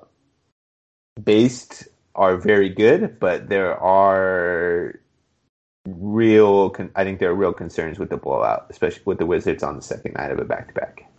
[1.22, 5.00] based are very good, but there are
[5.86, 6.70] real.
[6.70, 9.76] Con- I think there are real concerns with the blowout, especially with the Wizards on
[9.76, 11.10] the second night of a back to back.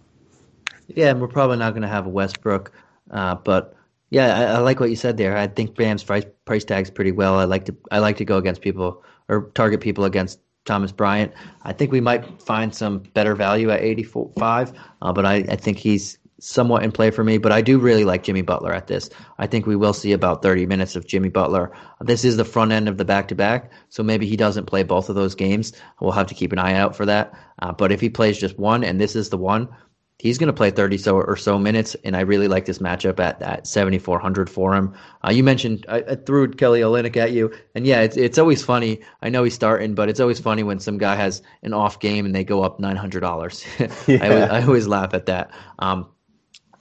[0.87, 2.71] Yeah, and we're probably not going to have a Westbrook,
[3.11, 3.75] uh, but
[4.09, 5.35] yeah, I, I, like what you said there.
[5.35, 7.39] I think Bam's price price tags pretty well.
[7.39, 11.33] I like to I like to go against people or target people against Thomas Bryant.
[11.63, 15.77] I think we might find some better value at 85, uh, but I, I think
[15.77, 19.09] he's somewhat in play for me, but I do really like Jimmy Butler at this.
[19.37, 21.71] I think we will see about 30 minutes of Jimmy Butler.
[22.01, 24.83] This is the front end of the back to back, so maybe he doesn't play
[24.83, 25.71] both of those games.
[26.01, 27.33] We'll have to keep an eye out for that.
[27.59, 29.69] Uh, but if he plays just one, and this is the one,
[30.19, 33.19] he's going to play 30 so or so minutes, and I really like this matchup
[33.19, 34.93] at, that 7,400 for him.
[35.25, 38.63] Uh, you mentioned I, I, threw Kelly Olynyk at you, and yeah, it's it's always
[38.63, 39.01] funny.
[39.21, 42.25] I know he's starting, but it's always funny when some guy has an off game
[42.25, 44.07] and they go up $900.
[44.07, 44.23] yeah.
[44.23, 45.51] I, always, I always laugh at that.
[45.79, 46.07] Um,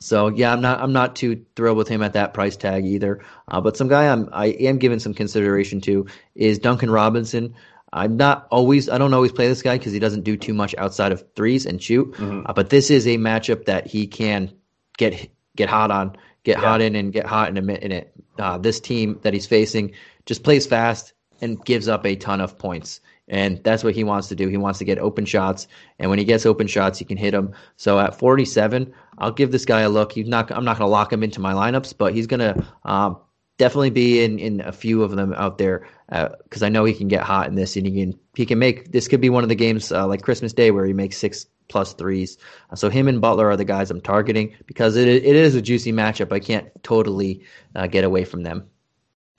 [0.02, 3.24] so yeah, I'm not I'm not too thrilled with him at that price tag either.
[3.46, 7.54] Uh, but some guy I'm I am giving some consideration to is Duncan Robinson.
[7.92, 10.74] I'm not always I don't always play this guy because he doesn't do too much
[10.78, 12.10] outside of threes and shoot.
[12.12, 12.46] Mm-hmm.
[12.46, 14.52] Uh, but this is a matchup that he can
[14.96, 16.64] get get hot on, get yeah.
[16.64, 18.12] hot in, and get hot in a in it.
[18.38, 19.92] Uh, this team that he's facing
[20.24, 23.00] just plays fast and gives up a ton of points.
[23.28, 24.48] And that's what he wants to do.
[24.48, 27.30] He wants to get open shots, and when he gets open shots, he can hit
[27.30, 27.52] them.
[27.76, 30.12] So at 47, I'll give this guy a look.
[30.12, 30.50] He's not.
[30.50, 33.18] I'm not going to lock him into my lineups, but he's going to um,
[33.58, 36.94] definitely be in, in a few of them out there because uh, I know he
[36.94, 39.42] can get hot in this, and he can he can make this could be one
[39.42, 42.38] of the games uh, like Christmas Day where he makes six plus threes.
[42.70, 45.62] Uh, so him and Butler are the guys I'm targeting because it it is a
[45.62, 46.32] juicy matchup.
[46.32, 47.42] I can't totally
[47.74, 48.68] uh, get away from them.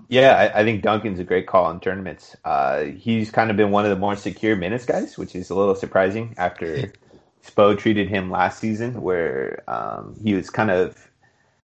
[0.10, 2.36] Yeah, I, I, think Duncan's a great call in tournaments.
[2.44, 5.56] Uh, he's kind of been one of the more secure minutes guys, which is a
[5.56, 6.92] little surprising after
[7.44, 11.10] Spo treated him last season, where um, he was kind of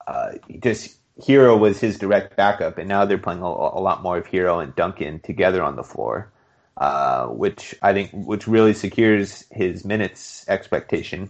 [0.08, 4.18] uh, just Herro was his direct backup, and now they're playing a, a, lot more
[4.18, 6.30] of Herro and Duncan together on the floor,
[6.78, 11.30] uh, which I think which really secures his minutes expectation.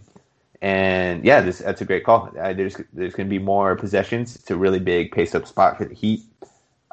[0.61, 2.31] And yeah, this, that's a great call.
[2.39, 4.35] Uh, there's there's going to be more possessions.
[4.35, 6.23] It's a really big pace up spot for the Heat.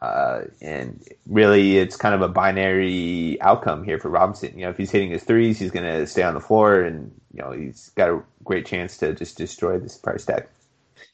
[0.02, 4.52] Uh, and really, it's kind of a binary outcome here for Robinson.
[4.58, 7.12] You know, if he's hitting his threes, he's going to stay on the floor, and
[7.32, 10.46] you know he's got a great chance to just destroy this price tag.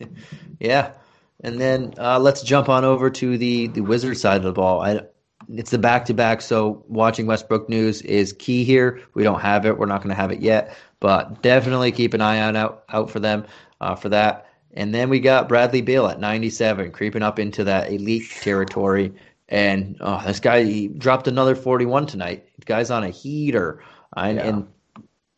[0.59, 0.93] yeah,
[1.41, 4.81] and then uh, let's jump on over to the the Wizard side of the ball.
[4.81, 5.03] I,
[5.49, 9.01] it's the back to back, so watching Westbrook news is key here.
[9.15, 12.21] We don't have it; we're not going to have it yet, but definitely keep an
[12.21, 13.47] eye on out out for them
[13.81, 14.49] uh, for that.
[14.75, 19.13] And then we got Bradley Beal at 97, creeping up into that elite territory.
[19.49, 22.47] And oh, this guy, he dropped another 41 tonight.
[22.59, 23.83] The guy's on a heater.
[24.17, 24.47] And, yeah.
[24.47, 24.69] and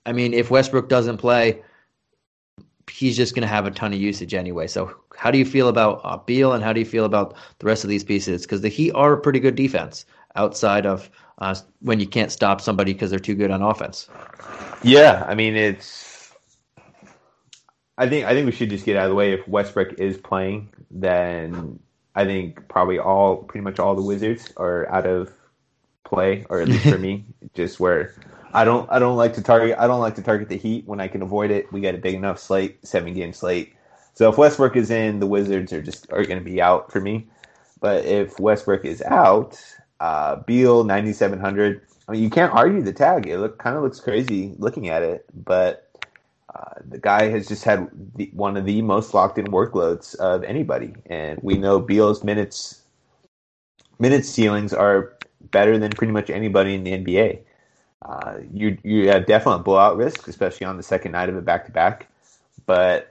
[0.05, 1.63] I mean, if Westbrook doesn't play,
[2.91, 4.67] he's just going to have a ton of usage anyway.
[4.67, 7.67] So, how do you feel about uh, Beal and how do you feel about the
[7.67, 8.43] rest of these pieces?
[8.43, 12.63] Because the Heat are a pretty good defense outside of uh, when you can't stop
[12.63, 14.09] somebody because they're too good on offense.
[14.83, 16.33] Yeah, I mean, it's
[17.99, 19.35] I think I think we should just get out of the way.
[19.35, 21.79] If Westbrook is playing, then
[22.15, 25.31] I think probably all pretty much all the Wizards are out of
[26.03, 28.15] play, or at least for me, just where
[28.55, 30.99] I don't I don't like to target I don't like to target the Heat when
[30.99, 31.71] I can avoid it.
[31.75, 33.75] We got a big enough slate, seven game slate.
[34.21, 37.01] So if Westbrook is in, the Wizards are just are going to be out for
[37.01, 37.27] me.
[37.81, 39.59] But if Westbrook is out,
[39.99, 41.81] uh, Beal ninety seven hundred.
[42.07, 43.27] I mean, you can't argue the tag.
[43.27, 45.91] It look kind of looks crazy looking at it, but
[46.55, 50.45] uh, the guy has just had the, one of the most locked in workloads of
[50.45, 52.83] anybody, and we know Beal's minutes
[53.99, 55.17] minutes ceilings are
[55.51, 57.39] better than pretty much anybody in the NBA.
[58.03, 61.65] Uh, you you have definitely blowout risk, especially on the second night of a back
[61.65, 62.07] to back.
[62.67, 63.10] But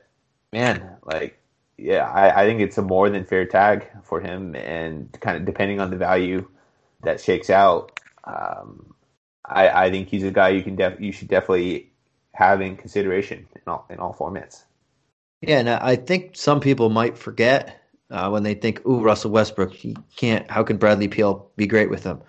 [0.51, 1.39] man, like
[1.77, 5.45] yeah, I, I think it's a more than fair tag for him, and kind of
[5.45, 6.47] depending on the value
[7.03, 7.99] that shakes out.
[8.25, 8.93] Um,
[9.45, 11.91] I, I think he's a guy you can def- you should definitely
[12.33, 14.63] having consideration in all in all formats.
[15.41, 17.81] Yeah, and I think some people might forget
[18.11, 20.49] uh, when they think, "Ooh, Russell Westbrook, he can't.
[20.51, 22.21] How can Bradley Beal be great with him?"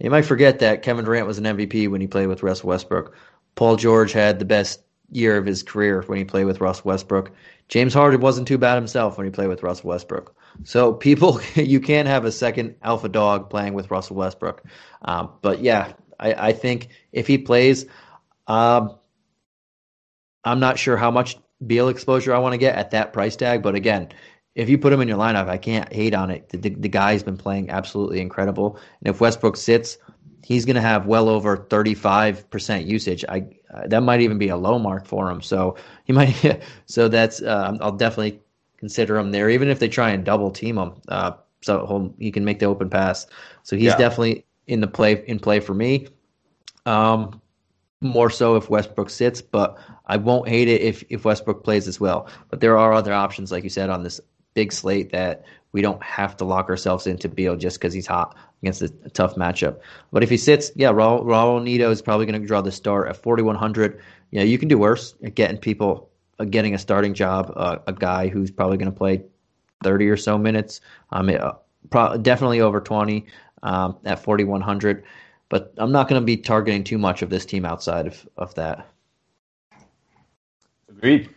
[0.00, 3.14] You might forget that Kevin Durant was an MVP when he played with Russell Westbrook.
[3.54, 7.30] Paul George had the best year of his career when he played with Russell Westbrook.
[7.68, 10.34] James Harden wasn't too bad himself when he played with Russell Westbrook.
[10.64, 14.62] So people, you can't have a second alpha dog playing with Russell Westbrook.
[15.02, 17.86] Um, but yeah, I, I, think if he plays,
[18.46, 18.96] um,
[20.44, 23.62] I'm not sure how much Beal exposure I want to get at that price tag,
[23.62, 24.08] but again,
[24.54, 26.48] if you put him in your lineup, I can't hate on it.
[26.50, 28.78] The, the, the guy's been playing absolutely incredible.
[29.00, 29.98] And if Westbrook sits,
[30.46, 33.24] he's going to have well over 35% usage.
[33.28, 35.42] I uh, that might even be a low mark for him.
[35.42, 36.62] So he might.
[36.86, 38.40] so that's uh, I'll definitely
[38.76, 40.92] consider him there, even if they try and double team him.
[41.08, 41.32] Uh,
[41.62, 43.26] so he can make the open pass.
[43.64, 43.96] So he's yeah.
[43.96, 46.06] definitely in the play in play for me.
[46.84, 47.42] Um,
[48.00, 51.98] more so if Westbrook sits, but I won't hate it if if Westbrook plays as
[51.98, 52.28] well.
[52.50, 54.20] But there are other options, like you said, on this
[54.54, 58.36] big slate that we don't have to lock ourselves into Beal just because he's hot
[58.62, 59.80] against a, tough matchup.
[60.12, 63.08] But if he sits, yeah, Raul, Raul Neto is probably going to draw the start
[63.08, 64.00] at 4,100.
[64.30, 67.52] Yeah, you can do worse at getting people uh, getting a starting job.
[67.56, 69.22] Uh, a guy who's probably going to play
[69.82, 70.80] 30 or so minutes.
[71.10, 71.52] Um, uh,
[71.90, 73.26] pro- definitely over 20
[73.62, 75.04] um, at 4,100.
[75.48, 78.54] But I'm not going to be targeting too much of this team outside of, of
[78.54, 78.88] that.
[80.88, 81.28] Agreed.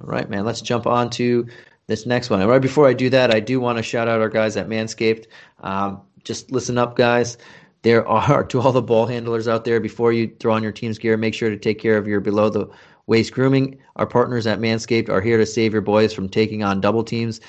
[0.00, 0.44] All right, man.
[0.44, 1.46] Let's jump on to
[1.88, 2.40] this next one.
[2.40, 4.68] And right before I do that, I do want to shout out our guys at
[4.68, 5.26] Manscaped.
[5.60, 7.36] Um, just listen up, guys.
[7.82, 9.80] There are to all the ball handlers out there.
[9.80, 12.50] Before you throw on your team's gear, make sure to take care of your below
[12.50, 12.68] the
[13.06, 13.78] waist grooming.
[13.96, 17.40] Our partners at Manscaped are here to save your boys from taking on double teams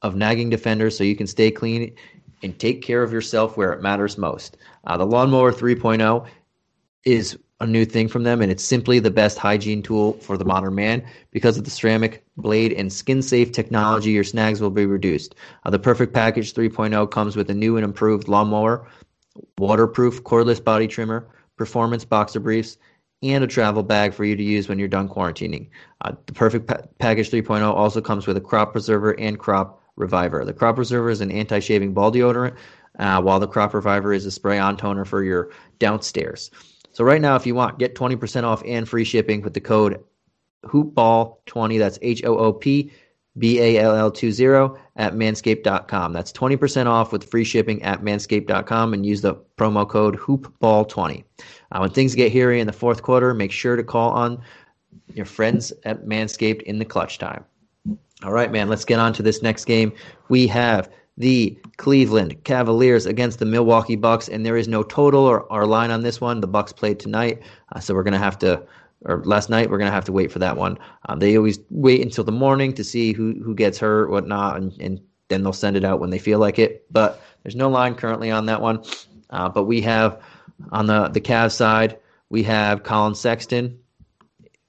[0.00, 1.92] of nagging defenders, so you can stay clean
[2.44, 4.56] and take care of yourself where it matters most.
[4.84, 6.24] Uh, the Lawnmower 3.0
[7.04, 10.44] is a new thing from them, and it's simply the best hygiene tool for the
[10.44, 11.04] modern man.
[11.32, 15.34] Because of the ceramic blade and skin safe technology, your snags will be reduced.
[15.64, 18.88] Uh, the Perfect Package 3.0 comes with a new and improved lawnmower,
[19.58, 22.78] waterproof cordless body trimmer, performance boxer briefs,
[23.22, 25.68] and a travel bag for you to use when you're done quarantining.
[26.02, 30.44] Uh, the Perfect pa- Package 3.0 also comes with a crop preserver and crop reviver.
[30.44, 32.56] The crop preserver is an anti shaving ball deodorant
[32.98, 36.50] uh, while the Crop Reviver is a spray-on toner for your downstairs.
[36.98, 40.02] So right now, if you want, get 20% off and free shipping with the code
[40.64, 41.78] hoopball20.
[41.78, 42.90] That's H-O-O-P
[43.38, 46.12] B-A-L-L-20 at manscaped.com.
[46.12, 51.22] That's 20% off with free shipping at manscaped.com and use the promo code hoopball20.
[51.70, 54.42] Uh, when things get hairy in the fourth quarter, make sure to call on
[55.14, 57.44] your friends at Manscaped in the clutch time.
[58.24, 59.92] All right, man, let's get on to this next game.
[60.30, 65.42] We have the Cleveland Cavaliers against the Milwaukee Bucks, and there is no total or,
[65.52, 66.40] or line on this one.
[66.40, 68.62] The Bucks played tonight, uh, so we're gonna have to,
[69.04, 70.78] or last night, we're gonna have to wait for that one.
[71.08, 74.72] Uh, they always wait until the morning to see who who gets hurt, whatnot, and,
[74.80, 76.86] and then they'll send it out when they feel like it.
[76.90, 78.82] But there's no line currently on that one.
[79.30, 80.22] Uh, but we have
[80.72, 81.98] on the the Cavs side,
[82.30, 83.78] we have Collin Sexton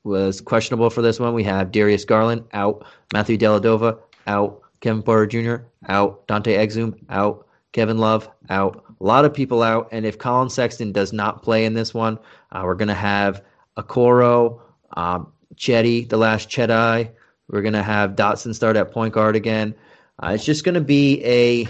[0.04, 1.34] was questionable for this one.
[1.34, 4.62] We have Darius Garland out, Matthew Dellavedova out.
[4.82, 5.64] Kevin Porter Jr.
[5.88, 8.84] out, Dante Exum out, Kevin Love out.
[9.00, 9.90] A lot of people out.
[9.92, 12.18] And if Collin Sexton does not play in this one,
[12.52, 13.44] uh, we're going to have
[13.78, 14.60] Okoro,
[14.96, 17.10] um, Chetty, the last Chedi.
[17.50, 19.76] We're going to have Dotson start at point guard again.
[20.22, 21.68] Uh, it's just going to be a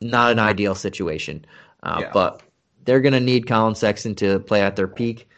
[0.00, 1.44] not an ideal situation.
[1.82, 2.10] Uh, yeah.
[2.12, 2.42] But
[2.84, 5.28] they're going to need Collin Sexton to play at their peak.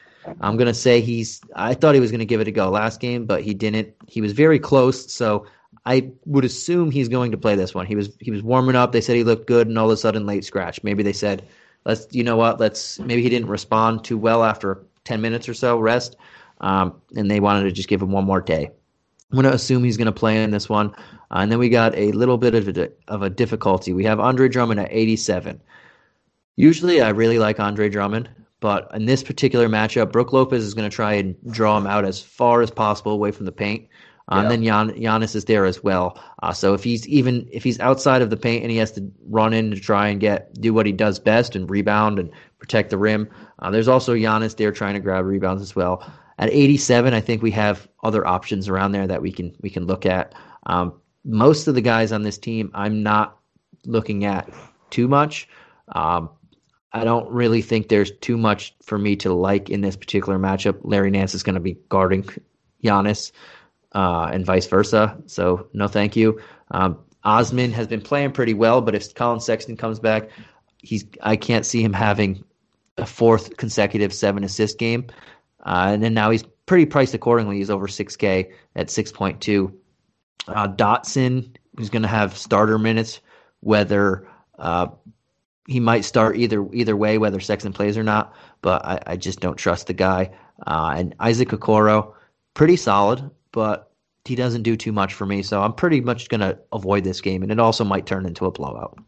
[0.41, 1.41] I'm going to say he's.
[1.57, 3.93] I thought he was going to give it a go last game, but he didn't.
[4.07, 5.13] He was very close.
[5.13, 5.47] So
[5.85, 7.87] I would assume he's going to play this one.
[7.87, 8.93] He was he was warming up.
[8.93, 10.83] They said he looked good, and all of a sudden late scratch.
[10.85, 11.47] Maybe they said,
[11.85, 15.55] let's you know what, let's maybe he didn't respond too well after ten minutes or
[15.55, 16.17] so rest,
[16.61, 18.71] um, and they wanted to just give him one more day.
[19.31, 20.95] I'm going to assume he's going to play in this one,
[21.31, 23.95] uh, and then we got a little bit of a, of a difficulty.
[23.95, 25.59] We have Andre Drummond at 87.
[26.57, 28.29] Usually, I really like Andre Drummond,
[28.61, 32.05] but in this particular matchup, Brook Lopez is going to try and draw him out
[32.05, 33.89] as far as possible away from the paint.
[34.31, 34.41] Yeah.
[34.41, 36.21] And then Gian, Giannis is there as well.
[36.43, 39.11] Uh, so if he's even if he's outside of the paint and he has to
[39.29, 42.91] run in to try and get do what he does best and rebound and protect
[42.91, 46.09] the rim, uh, there's also Giannis there trying to grab rebounds as well.
[46.39, 49.87] At 87, I think we have other options around there that we can we can
[49.87, 50.35] look at.
[50.67, 53.39] Um, most of the guys on this team, I'm not
[53.87, 54.49] looking at
[54.91, 55.49] too much.
[55.89, 56.31] Um,
[56.93, 60.79] I don't really think there's too much for me to like in this particular matchup.
[60.83, 62.29] Larry Nance is going to be guarding
[62.85, 63.33] Giannis
[63.95, 65.17] uh, and vice versa.
[65.27, 66.41] So no, thank you.
[66.71, 70.31] Um, Osman has been playing pretty well, but if Collin Sexton comes back,
[70.79, 72.45] he's I can't see him having
[72.99, 75.07] a fourth consecutive seven assist game.
[75.65, 77.59] Uh, and then now he's pretty priced accordingly.
[77.59, 79.73] He's over 6K at 6.2.
[80.49, 83.21] Uh, Dotson, who's going to have starter minutes,
[83.61, 84.29] whether
[84.59, 84.89] uh,
[85.69, 88.35] he might start either either way, whether Sexton plays or not.
[88.61, 90.31] But I, I just don't trust the guy.
[90.67, 92.15] Uh, and Isaac Okoro,
[92.55, 93.91] pretty solid but
[94.25, 95.43] he doesn't do too much for me.
[95.43, 98.47] So I'm pretty much going to avoid this game, and it also might turn into
[98.47, 98.99] a blowout.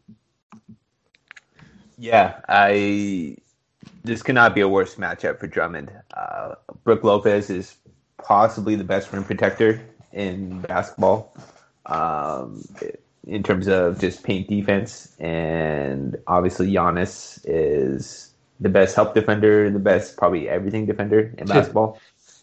[1.97, 3.37] Yeah, I.
[4.03, 5.91] This cannot be a worse matchup for Drummond.
[6.13, 7.75] Uh, Brook Lopez is
[8.17, 9.81] possibly the best rim protector
[10.11, 11.33] in basketball.
[11.87, 12.63] um,
[13.27, 15.15] in terms of just paint defense.
[15.19, 21.99] And obviously, Giannis is the best help defender, the best probably everything defender in basketball.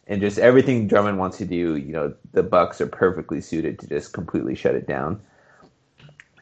[0.06, 3.86] And just everything Drummond wants to do, you know, the Bucks are perfectly suited to
[3.86, 5.20] just completely shut it down.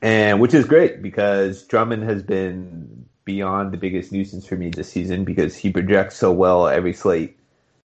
[0.03, 4.91] And which is great because Drummond has been beyond the biggest nuisance for me this
[4.91, 7.37] season because he projects so well every slate.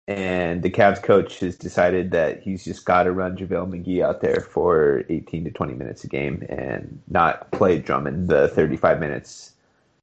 [0.07, 4.21] And the Cavs coach has decided that he's just got to run JaVale McGee out
[4.21, 9.53] there for 18 to 20 minutes a game and not play Drummond the 35 minutes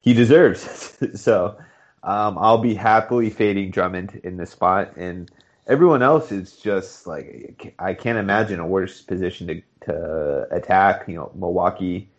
[0.02, 0.98] he deserves.
[1.16, 1.56] so
[2.04, 4.98] um, I'll be happily fading Drummond in this spot.
[4.98, 5.32] And
[5.72, 11.08] everyone else is just like, I can't imagine a worse position to, to attack.
[11.08, 12.10] You know, Milwaukee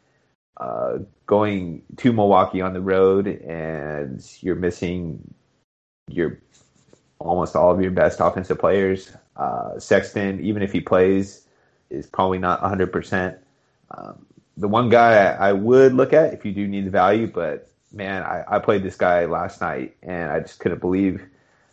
[0.57, 5.35] uh, going to Milwaukee on the road, and you're missing
[6.09, 6.41] your
[7.19, 9.15] almost all of your best offensive players.
[9.37, 11.47] Uh, Sexton, even if he plays,
[11.91, 13.37] is probably not 100%.
[13.91, 14.27] Um,
[14.57, 17.69] the one guy I, I, would look at if you do need the value, but
[17.93, 21.23] man, I, I played this guy last night and I just couldn't believe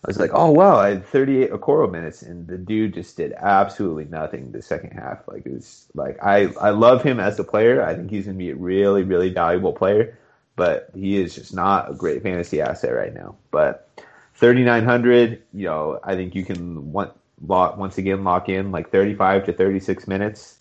[0.04, 3.34] I was like, oh wow, I had 38 Okoro minutes, and the dude just did
[3.34, 5.28] absolutely nothing the second half.
[5.28, 7.84] Like it was like I I love him as a player.
[7.84, 10.18] I think he's gonna be a really really valuable player,
[10.56, 13.36] but he is just not a great fantasy asset right now.
[13.52, 13.90] But
[14.36, 17.12] 3900, you know, I think you can want,
[17.46, 20.58] lock, once again lock in like 35 to 36 minutes.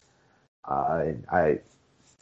[0.65, 1.61] Uh, I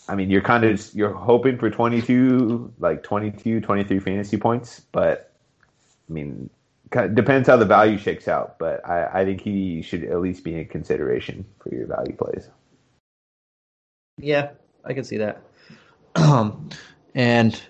[0.09, 5.33] I mean, you're kind of you're hoping for 22, like 22, 23 fantasy points, but
[6.09, 6.51] I mean,
[6.91, 10.55] depends how the value shakes out, but I, I think he should at least be
[10.59, 12.49] in consideration for your value plays.
[14.18, 14.51] Yeah,
[14.84, 15.43] I can see that.
[16.14, 16.70] Um,
[17.14, 17.61] and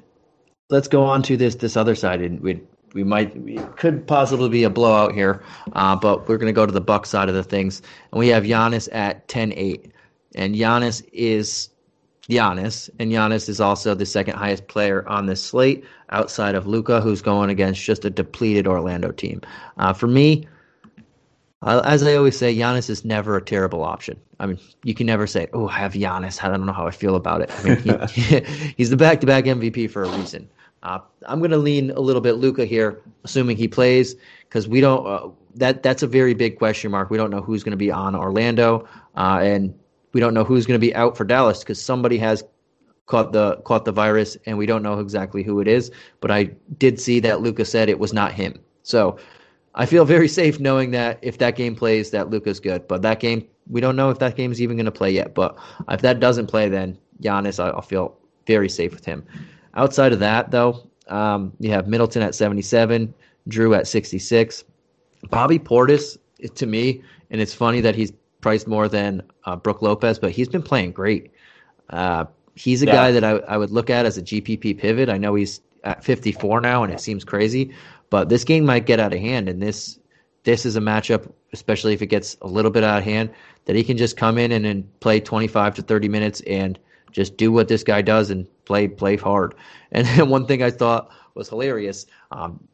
[0.71, 2.61] let's go on to this this other side, and we
[2.95, 5.43] we might we could possibly be a blowout here,
[5.73, 8.29] uh, but we're going to go to the Buck side of the things, and we
[8.29, 9.91] have Giannis at 10-8.
[10.35, 11.71] and Giannis is
[12.29, 17.01] Giannis, and Giannis is also the second highest player on this slate outside of Luka,
[17.01, 19.41] who's going against just a depleted Orlando team.
[19.79, 20.47] Uh, for me,
[21.63, 24.21] uh, as I always say, Giannis is never a terrible option.
[24.39, 26.91] I mean, you can never say, "Oh, I have Giannis." I don't know how I
[26.91, 27.51] feel about it.
[27.59, 28.41] I mean, he,
[28.77, 30.49] he's the back-to-back MVP for a reason.
[30.83, 34.81] Uh, I'm going to lean a little bit Luka here, assuming he plays, because we
[34.81, 35.07] don't.
[35.07, 37.09] Uh, that that's a very big question mark.
[37.09, 39.75] We don't know who's going to be on Orlando, uh, and
[40.17, 42.43] we don't know who's going to be out for Dallas because somebody has
[43.05, 45.91] caught the caught the virus, and we don't know exactly who it is.
[46.23, 46.45] But I
[46.79, 48.59] did see that Luka said it was not him.
[48.83, 49.19] So
[49.75, 52.89] I feel very safe knowing that if that game plays, that Luka's good.
[52.89, 55.35] But that game, we don't know if that game's even going to play yet.
[55.35, 55.55] But
[55.91, 59.23] if that doesn't play, then Giannis, I'll feel very safe with him.
[59.75, 63.13] Outside of that, though, um, you have Middleton at 77,
[63.51, 64.65] Jrue at 66.
[65.29, 66.17] Bobby Portis,
[66.55, 70.49] to me, and it's funny that he's priced more than uh, Brook Lopez, but he's
[70.49, 71.31] been playing great.
[71.91, 72.93] Uh, he's a yeah.
[72.93, 75.09] guy that I, I would look at as a GPP pivot.
[75.09, 77.75] I know he's at 54 now, and it seems crazy,
[78.11, 79.49] but this game might get out of hand.
[79.49, 79.99] And this
[80.43, 83.31] this is a matchup, especially if it gets a little bit out of hand,
[83.65, 86.79] that he can just come in and, and play 25 to 30 minutes and
[87.11, 89.55] just do what this guy does and play play hard.
[89.93, 92.07] And then one thing I thought was hilarious.
[92.33, 92.67] Um,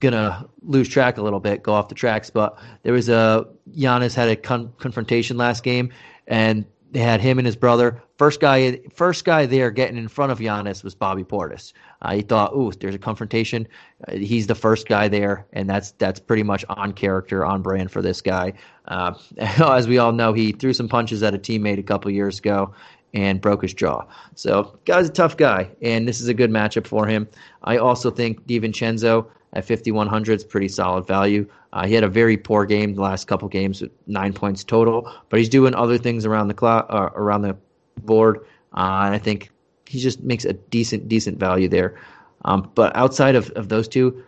[0.00, 2.30] gonna lose track a little bit, go off the tracks.
[2.30, 5.90] But there was a Giannis had a con- confrontation last game,
[6.26, 6.64] and
[6.94, 8.00] they had him and his brother.
[8.18, 11.72] First guy, first guy there getting in front of Giannis was Bobby Portis.
[12.02, 13.66] Uh, he thought, "Ooh, there's a confrontation."
[14.06, 17.90] Uh, he's the first guy there, and that's that's pretty much on character, on brand
[17.90, 18.52] for this guy.
[18.86, 22.38] Uh, as we all know, he threw some punches at a teammate a couple years
[22.38, 22.72] ago
[23.14, 24.04] and broke his jaw.
[24.34, 27.28] So, guy's a tough guy, and this is a good matchup for him.
[27.62, 31.48] I also think DiVincenzo at 5100 is pretty solid value.
[31.72, 35.38] Uh, he had a very poor game the last couple games, nine points total, but
[35.38, 37.56] he's doing other things around the clock, uh, around the
[38.02, 38.38] board,
[38.76, 39.50] uh, and I think
[39.86, 41.98] he just makes a decent decent value there.
[42.44, 44.22] Um, but outside of, of those two,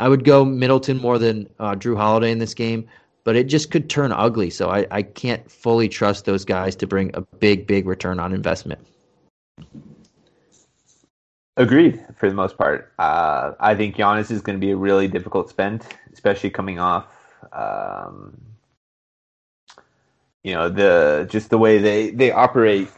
[0.00, 2.88] I would go Middleton more than uh, Jrue Holiday in this game.
[3.24, 6.86] But it just could turn ugly, so I, I can't fully trust those guys to
[6.86, 8.86] bring a big big return on investment.
[11.56, 12.92] Agreed for the most part.
[12.98, 17.06] Uh, I think Giannis is going to be a really difficult spend, especially coming off,
[17.52, 18.38] um,
[20.44, 22.88] you know, the just the way they they operate.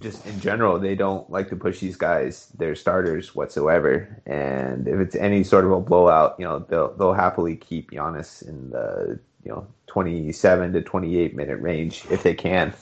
[0.00, 4.22] Just in general, they don't like to push these guys, their starters whatsoever.
[4.26, 8.46] And if it's any sort of a blowout, you know, they'll they'll happily keep Giannis
[8.46, 12.74] in the you know 27 to 28 minute range if they can.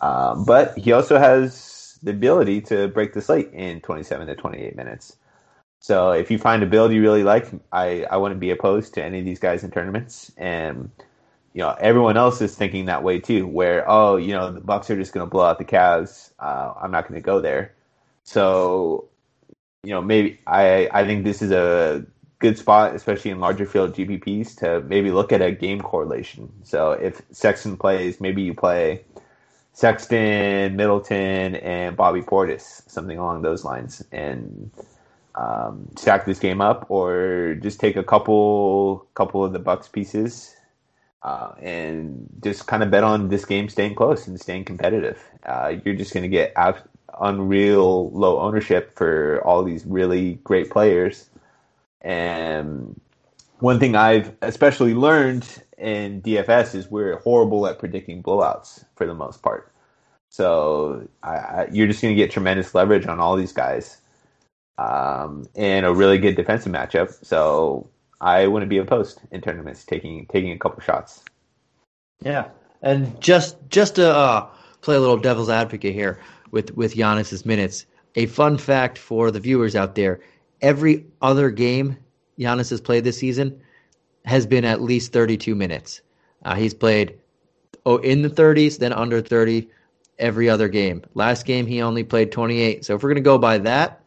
[0.00, 1.54] Um, but he also has
[2.04, 5.16] the ability to break the slate in 27 to 28 minutes.
[5.80, 9.04] So if you find a build you really like, I, I wouldn't be opposed to
[9.04, 10.30] any of these guys in tournaments.
[10.36, 10.90] And
[11.54, 13.46] you know everyone else is thinking that way too.
[13.46, 16.32] Where oh, you know the Bucks are just going to blow out the Cavs.
[16.38, 17.72] Uh, I'm not going to go there.
[18.24, 19.08] So,
[19.84, 22.04] you know, maybe I I think this is a
[22.40, 26.52] good spot, especially in larger field GPPs, to maybe look at a game correlation.
[26.64, 29.04] So if Sexton plays, maybe you play
[29.74, 34.70] Sexton, Middleton, and Bobby Portis, something along those lines, and
[35.34, 40.54] um, stack this game up, or just take a couple couple of the Bucks pieces
[41.24, 45.22] uh, and just kind of bet on this game staying close and staying competitive.
[45.44, 46.54] Uh, you're just going to get
[47.20, 51.28] unreal low ownership for all these really great players.
[52.02, 53.00] And
[53.58, 55.46] one thing I've especially learned
[55.78, 59.72] in DFS is we're horrible at predicting blowouts for the most part.
[60.30, 63.98] So I, I, you're just going to get tremendous leverage on all these guys
[64.78, 67.24] um, and a really good defensive matchup.
[67.24, 67.88] So
[68.20, 71.22] I wouldn't be opposed in tournaments taking taking a couple shots.
[72.20, 72.48] Yeah,
[72.82, 74.48] and just just to uh,
[74.80, 76.18] play a little devil's advocate here
[76.50, 77.86] with with Giannis's minutes.
[78.16, 80.20] A fun fact for the viewers out there:
[80.60, 81.96] every other game
[82.38, 83.60] Giannis has played this season
[84.24, 86.00] has been at least 32 minutes.
[86.44, 87.18] Uh, he's played
[87.86, 89.68] oh in the 30s, then under 30
[90.18, 91.02] every other game.
[91.14, 92.84] Last game he only played 28.
[92.84, 94.02] So if we're going to go by that,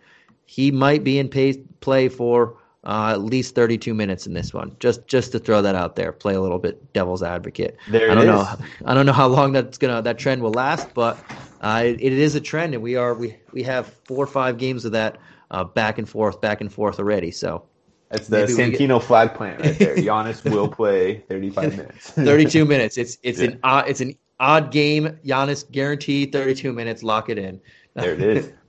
[0.46, 4.76] he might be in pay, play for uh, at least 32 minutes in this one.
[4.80, 7.78] Just just to throw that out there, play a little bit devil's advocate.
[7.88, 8.30] There I don't is.
[8.30, 8.58] know.
[8.86, 11.18] I don't know how long that's gonna that trend will last, but
[11.62, 14.58] uh, it, it is a trend, and we are we we have four or five
[14.58, 15.18] games of that
[15.52, 17.32] uh, back and forth, back and forth already.
[17.32, 17.64] So
[18.10, 19.96] That's the Santino flag plant right there.
[19.96, 22.10] Giannis will play 35 minutes.
[22.12, 22.98] 32 minutes.
[22.98, 23.48] It's it's Yeah.
[23.50, 25.20] an odd it's an odd game.
[25.26, 27.04] Giannis guaranteed 32 minutes.
[27.04, 27.60] Lock it in.
[27.96, 28.52] there it is.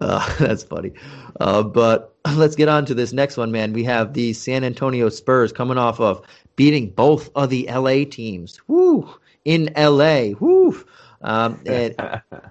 [0.00, 0.92] Uh, that's funny.
[1.38, 3.72] Uh, but let's get on to this next one, man.
[3.72, 6.26] We have the San Antonio Spurs coming off of
[6.56, 8.60] beating both of the LA teams.
[8.66, 9.08] Woo!
[9.44, 10.30] In LA.
[10.40, 10.84] Woo!
[11.22, 11.94] Um, and,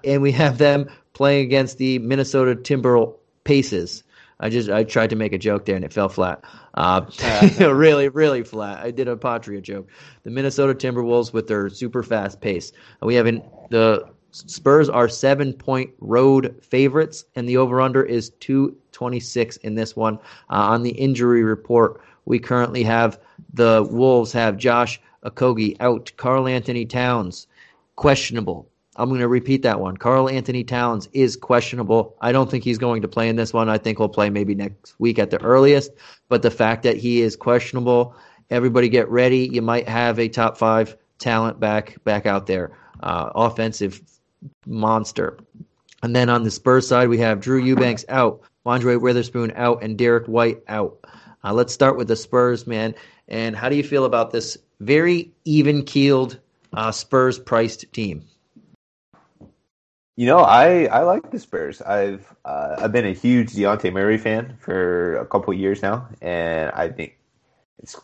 [0.02, 3.06] and we have them playing against the Minnesota Timber
[3.44, 4.02] Paces.
[4.40, 6.42] I just I tried to make a joke there and it fell flat.
[6.74, 7.02] Uh,
[7.60, 8.84] really, really flat.
[8.84, 9.88] I did a Patria joke.
[10.24, 12.72] The Minnesota Timberwolves with their super fast pace.
[13.02, 18.30] We have in the Spurs are seven point road favorites, and the over under is
[18.40, 20.16] 226 in this one.
[20.50, 23.20] Uh, on the injury report, we currently have
[23.52, 27.46] the Wolves have Josh Okogie out, Karl Anthony Towns
[27.94, 28.68] questionable.
[28.96, 29.96] I'm going to repeat that one.
[29.96, 32.16] Karl Anthony Towns is questionable.
[32.20, 33.68] I don't think he's going to play in this one.
[33.68, 35.90] I think he'll play maybe next week at the earliest.
[36.28, 38.14] But the fact that he is questionable,
[38.50, 39.48] everybody get ready.
[39.52, 44.00] You might have a top five talent back back out there, uh, offensive
[44.66, 45.38] monster.
[46.02, 49.96] And then on the Spurs side, we have Drew Eubanks out, Andre Witherspoon out, and
[49.96, 51.04] Derrick White out.
[51.42, 52.94] Uh, let's start with the Spurs, man.
[53.28, 56.38] And how do you feel about this very even keeled
[56.74, 58.24] uh, Spurs priced team?
[60.16, 61.82] You know, I, I like the Spurs.
[61.82, 66.70] I've uh, I've been a huge Dejounte Murray fan for a couple years now, and
[66.70, 67.18] I think
[67.82, 68.00] it's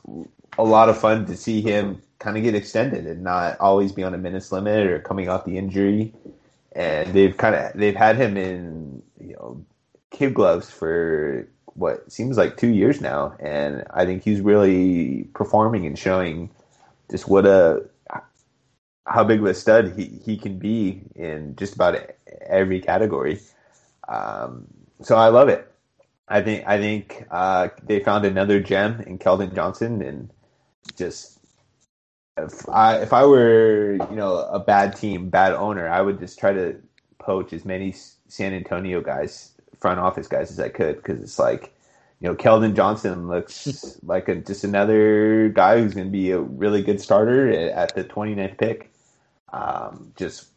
[0.58, 4.02] a lot of fun to see him kind of get extended and not always be
[4.02, 6.12] on a minutes limit or coming off the injury.
[6.72, 9.64] And they've kind of they've had him in you know
[10.10, 15.86] kid gloves for what seems like two years now, and I think he's really performing
[15.86, 16.50] and showing
[17.08, 17.84] just what a
[19.10, 21.98] how big of a stud he, he can be in just about
[22.46, 23.40] every category.
[24.08, 24.66] Um,
[25.02, 25.66] so I love it.
[26.28, 30.30] I think I think uh, they found another gem in Keldon Johnson, and
[30.96, 31.40] just
[32.36, 36.38] if I if I were you know a bad team, bad owner, I would just
[36.38, 36.76] try to
[37.18, 37.92] poach as many
[38.28, 41.74] San Antonio guys, front office guys as I could, because it's like
[42.20, 46.38] you know Keldon Johnson looks like a, just another guy who's going to be a
[46.38, 48.89] really good starter at the 29th pick.
[49.52, 50.48] Um, just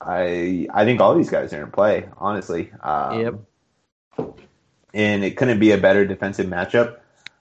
[0.00, 2.72] I I think all these guys are in play, honestly.
[2.82, 4.40] Um, Yep.
[4.92, 6.98] And it couldn't be a better defensive matchup.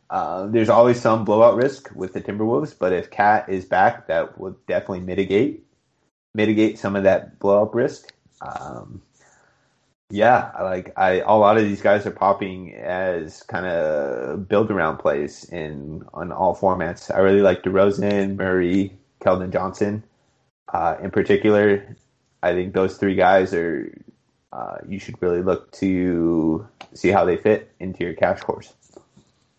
[0.09, 4.39] Uh, there's always some blowout risk with the Timberwolves, but if KAT is back, that
[4.39, 5.65] would definitely mitigate
[6.33, 8.13] mitigate some of that blowout risk.
[8.41, 9.01] Um,
[10.11, 14.97] yeah, like I a lot of these guys are popping as kind of build around
[14.97, 17.13] plays in on all formats.
[17.13, 20.03] I really like DeRozan, Murray, Keldon Johnson,
[20.73, 21.95] uh, in particular.
[22.41, 23.91] I think those three guys are
[24.51, 28.73] uh, you should really look to see how they fit into your cash cores.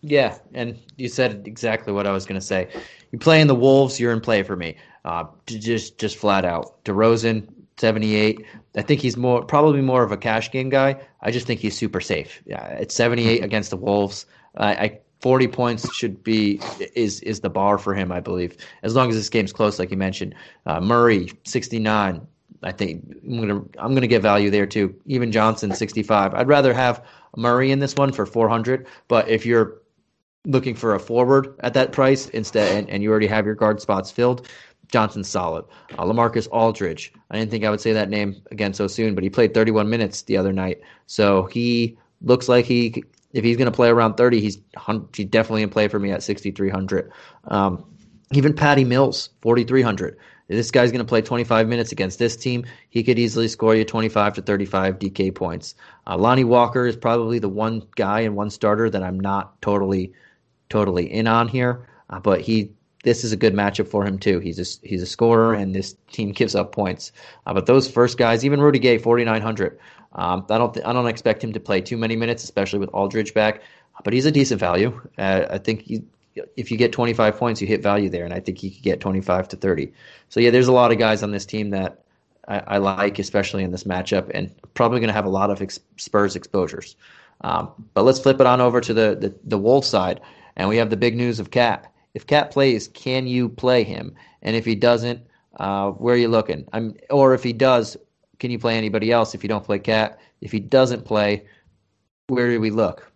[0.01, 2.67] Yeah, and you said exactly what I was going to say.
[3.11, 4.75] You play in the Wolves, you're in play for me.
[5.05, 6.83] Uh, just just flat out.
[6.85, 7.47] DeRozan,
[7.77, 8.45] 78.
[8.75, 10.99] I think he's more probably more of a cash game guy.
[11.21, 12.41] I just think he's super safe.
[12.45, 14.25] Yeah, it's 78 against the Wolves.
[14.57, 16.59] I, I 40 points should be
[16.95, 18.57] is is the bar for him, I believe.
[18.83, 22.27] As long as this game's close, like you mentioned, uh, Murray 69.
[22.63, 24.95] I think I'm gonna I'm gonna get value there too.
[25.05, 26.33] Even Johnson 65.
[26.33, 27.05] I'd rather have
[27.37, 29.81] Murray in this one for 400, but if you're
[30.45, 33.79] looking for a forward at that price instead, and, and you already have your guard
[33.79, 34.47] spots filled,
[34.91, 35.65] Johnson's solid.
[35.97, 37.13] Uh, Lamarcus Aldridge.
[37.29, 39.89] I didn't think I would say that name again so soon, but he played 31
[39.89, 43.03] minutes the other night, so he looks like he
[43.33, 44.59] if he's going to play around 30, he's
[45.15, 47.11] he's definitely in play for me at 6,300.
[47.45, 47.85] Um,
[48.31, 50.17] even Patty Mills, 4,300.
[50.47, 52.65] This guy's going to play 25 minutes against this team.
[52.89, 55.75] He could easily score you 25 to 35 DK points.
[56.05, 60.11] Uh, Lonnie Walker is probably the one guy and one starter that I'm not totally,
[60.69, 61.87] totally in on here.
[62.09, 62.73] Uh, but he,
[63.03, 64.39] this is a good matchup for him too.
[64.39, 67.11] He's a, he's a scorer, and this team gives up points.
[67.45, 69.79] Uh, but those first guys, even Rudy Gay, 4,900.
[70.13, 72.89] Um, I don't th- I don't expect him to play too many minutes, especially with
[72.93, 73.61] Aldridge back.
[74.03, 74.99] But he's a decent value.
[75.17, 76.03] Uh, I think he,
[76.57, 78.99] if you get 25 points, you hit value there, and I think he could get
[78.99, 79.91] 25 to 30.
[80.29, 82.03] So yeah, there's a lot of guys on this team that
[82.47, 85.61] I, I like, especially in this matchup, and probably going to have a lot of
[85.61, 86.95] ex- Spurs exposures.
[87.41, 90.21] Um, but let's flip it on over to the, the the Wolves side,
[90.55, 91.90] and we have the big news of KAT.
[92.13, 94.15] If KAT plays, can you play him?
[94.41, 95.25] And if he doesn't,
[95.59, 96.67] uh, where are you looking?
[96.73, 97.97] I'm, or if he does,
[98.39, 100.19] can you play anybody else if you don't play KAT?
[100.41, 101.45] If he doesn't play,
[102.27, 103.11] where do we look?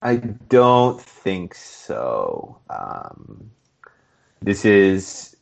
[0.00, 2.58] I don't think so.
[2.70, 3.50] Um,
[4.40, 5.36] this is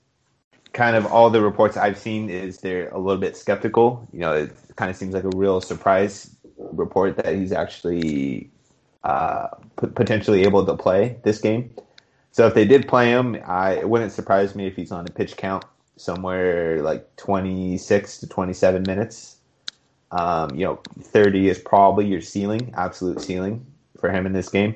[0.72, 4.06] kind of all the reports I've seen is they're a little bit skeptical.
[4.12, 8.50] You know, it kind of seems like a real surprise report that he's actually
[9.04, 9.48] uh,
[9.80, 11.74] p- potentially able to play this game.
[12.32, 15.10] So if they did play him, I, it wouldn't surprise me if he's on a
[15.10, 15.64] pitch count
[15.96, 19.36] somewhere like 26 to 27 minutes.
[20.12, 23.66] Um, you know, 30 is probably your ceiling, absolute ceiling
[23.98, 24.74] for him in this game.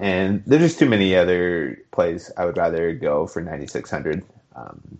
[0.00, 4.24] And there's just too many other plays I would rather go for 9600.
[4.54, 4.98] Um,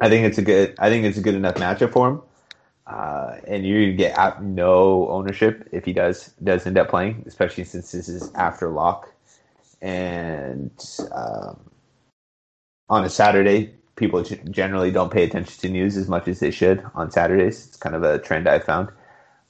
[0.00, 0.74] I think it's a good.
[0.78, 2.22] I think it's a good enough matchup for him.
[2.86, 7.64] Uh, and you're gonna get no ownership if he does does end up playing, especially
[7.64, 9.12] since this is after lock.
[9.80, 10.72] And
[11.12, 11.70] um,
[12.88, 16.84] on a Saturday, people generally don't pay attention to news as much as they should
[16.94, 17.66] on Saturdays.
[17.66, 18.90] It's kind of a trend I've found.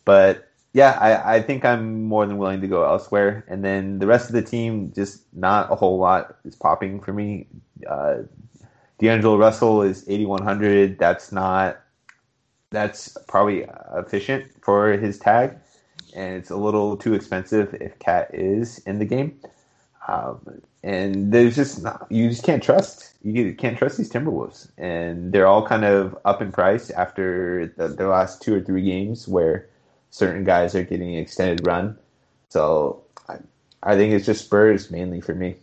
[0.04, 3.44] But yeah, I, I think I'm more than willing to go elsewhere.
[3.48, 7.12] And then the rest of the team, just not a whole lot is popping for
[7.12, 7.46] me.
[7.88, 8.22] Uh,
[8.98, 10.98] D'Angelo Russell is 8,100.
[10.98, 11.80] That's not,
[12.70, 15.56] that's probably efficient for his tag.
[16.14, 19.40] And it's a little too expensive if KAT is in the game.
[20.06, 25.32] Um, and there's just not, you just can't trust you can't trust these Timberwolves, and
[25.32, 29.26] they're all kind of up in price after the, the last two or three games
[29.26, 29.68] where
[30.10, 31.98] certain guys are getting an extended run.
[32.50, 33.38] So I,
[33.82, 35.56] I think it's just Spurs mainly for me.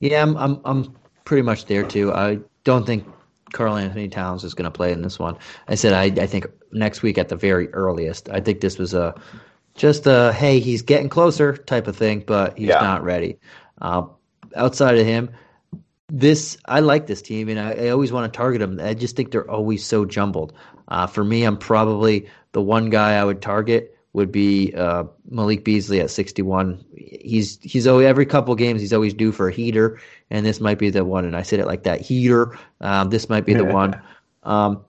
[0.00, 2.12] Yeah, I'm I'm I'm pretty much there too.
[2.12, 3.06] I don't think
[3.52, 5.38] Karl Anthony Towns is going to play in this one.
[5.68, 8.28] I said I I think next week at the very earliest.
[8.28, 9.18] I think this was a
[9.76, 12.80] just a hey he's getting closer type of thing, but he's yeah.
[12.80, 13.38] not ready.
[13.80, 14.06] Uh,
[14.56, 15.30] outside of him,
[16.08, 18.80] this I like this team, and I, I, always want to target them.
[18.80, 20.52] I just think they're always so jumbled.
[20.88, 25.64] Uh, for me, I'm probably the one guy I would target would be uh, Malik
[25.64, 26.82] Beasley at 61.
[26.94, 30.00] He's he's always, every couple games he's always due for a heater,
[30.30, 31.24] and this might be the one.
[31.24, 32.58] And I said it like that heater.
[32.80, 34.00] Um, this might be the one.
[34.42, 34.84] Um,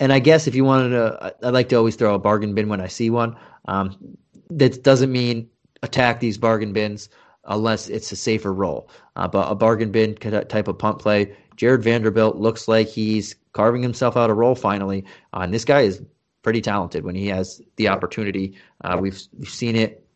[0.00, 2.68] and I guess if you wanted to, I like to always throw a bargain bin
[2.68, 3.36] when I see one.
[3.66, 4.18] Um,
[4.50, 5.48] that doesn't mean
[5.82, 7.08] attack these bargain bins
[7.44, 8.88] unless it's a safer role.
[9.14, 13.82] Uh, but a bargain bin type of punt play, Jarred Vanderbilt looks like he's carving
[13.82, 15.04] himself out a role finally.
[15.32, 16.02] Uh, and this guy is
[16.42, 18.54] pretty talented when he has the opportunity.
[18.84, 20.06] Uh, we've, we've seen it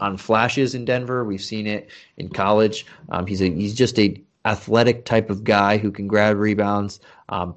[0.00, 1.24] on flashes in Denver.
[1.24, 2.86] We've seen it in college.
[3.10, 7.54] Um, he's a he's just a athletic type of guy who can grab rebounds, um,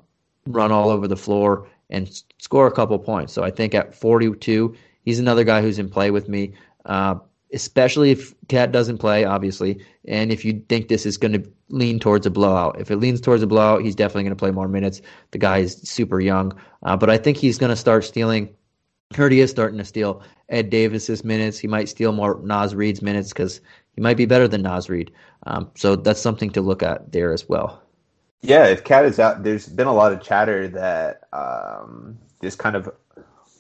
[0.48, 3.34] run all over the floor, and score a couple points.
[3.34, 6.54] So I think at 42, he's another guy who's in play with me.
[6.86, 7.16] Uh,
[7.54, 12.00] especially if KAT doesn't play, obviously, and if you think this is going to lean
[12.00, 12.80] towards a blowout.
[12.80, 15.02] If it leans towards a blowout, he's definitely going to play more minutes.
[15.32, 18.50] The guy is super young, uh, but I think he's going to start stealing.
[19.14, 21.60] Heard he is starting to steal Ed Davis's minutes.
[21.60, 23.60] He might steal more Naz Reid's minutes because
[23.94, 25.12] he might be better than Naz Reid.
[25.48, 27.82] Um, so that's something to look at there as well.
[28.42, 32.76] Yeah, if KAT is out, there's been a lot of chatter that um, just kind
[32.76, 32.90] of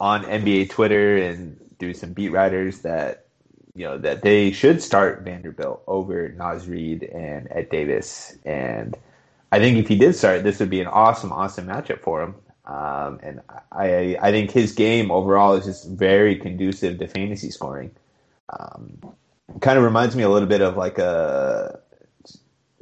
[0.01, 3.27] on NBA Twitter and through some beat writers that
[3.75, 8.97] you know that they should start Vanderbilt over Naz Reid and Ed Davis, and
[9.51, 12.35] I think if he did start, this would be an awesome, awesome matchup for him.
[12.65, 13.41] Um, and
[13.71, 17.91] I, I think his game overall is just very conducive to fantasy scoring.
[18.49, 18.97] Um,
[19.59, 21.79] kind of reminds me a little bit of like a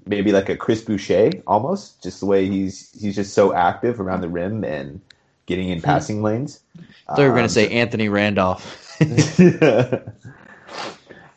[0.06, 4.22] maybe like a Chris Boucher almost, just the way he's he's just so active around
[4.22, 5.02] the rim and
[5.50, 6.62] getting in passing lanes.
[6.78, 8.96] I thought you were going to say Anthony Randolph.
[9.02, 10.06] no,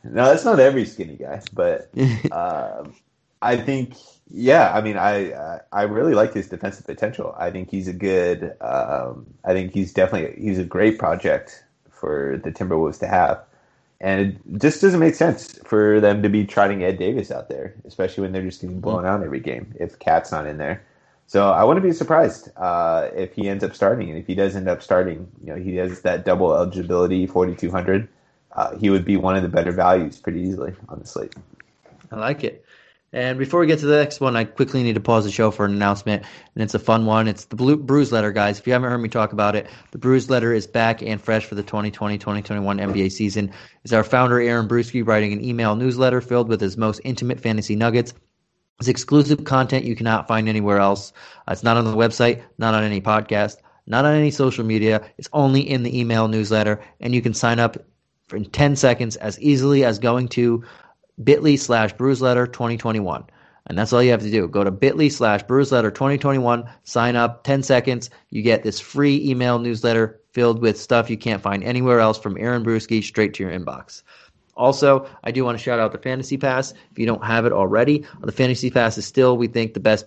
[0.05, 1.91] that's not every skinny guy, but
[2.31, 2.95] um,
[3.41, 3.95] I think
[4.31, 4.73] yeah.
[4.73, 7.35] I mean, I I really like his defensive potential.
[7.37, 8.55] I think he's a good.
[8.61, 13.43] Um, I think he's definitely he's a great project for the Timberwolves to have.
[14.01, 17.77] And it just doesn't make sense for them to be trotting Ed Davis out there,
[17.85, 20.83] especially when they're just getting blown out every game if KAT's not in there.
[21.33, 24.11] So I wouldn't be surprised uh, if he ends up starting.
[24.11, 28.07] And if he does end up starting, you know, he has that double eligibility, 4,200.
[28.55, 31.35] Uh, he would be one of the better values pretty easily on the slate.
[32.11, 32.67] I like it.
[33.15, 35.51] And before we get to the next one, I quickly need to pause the show
[35.51, 36.23] for an announcement,
[36.55, 37.27] and it's a fun one.
[37.27, 38.59] It's the Blue Bruise Letter, guys.
[38.59, 41.47] If you haven't heard me talk about it, the Bruise Letter is back and fresh
[41.47, 43.51] for the 2020-2021 NBA season.
[43.85, 47.75] Is our founder Aaron Bruski writing an email newsletter filled with his most intimate fantasy
[47.75, 48.13] nuggets.
[48.83, 51.13] It's exclusive content you cannot find anywhere else.
[51.47, 55.09] Uh, it's not on the website, not on any podcast, not on any social media.
[55.19, 57.77] It's only in the email newsletter, and you can sign up
[58.33, 60.65] in 10 seconds as easily as going to
[61.23, 63.23] bit.ly slash bruiseletter 2021.
[63.69, 64.49] And that's all you have to do.
[64.49, 68.11] Go to bit.ly slash bruiseletter 2021, sign up, 10 seconds.
[68.31, 72.37] You get this free email newsletter filled with stuff you can't find anywhere else from
[72.37, 74.03] Aaron Bruski straight to your inbox.
[74.57, 76.73] Also, I do want to shout out the Fantasy Pass.
[76.91, 80.07] If you don't have it already, the Fantasy Pass is still, we think, the best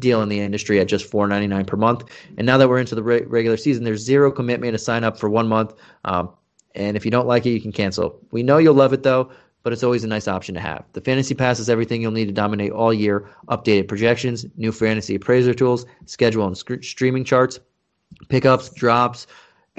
[0.00, 2.04] deal in the industry at just $4.99 per month.
[2.36, 5.18] And now that we're into the re- regular season, there's zero commitment to sign up
[5.18, 5.74] for one month.
[6.04, 6.30] Um,
[6.74, 8.18] and if you don't like it, you can cancel.
[8.30, 9.30] We know you'll love it though
[9.64, 10.84] but it's always a nice option to have.
[10.92, 15.16] The Fantasy Pass is everything you'll need to dominate all year updated projections, new fantasy
[15.16, 17.58] appraiser tools, schedule and sc- streaming charts,
[18.28, 19.26] pickups, drops,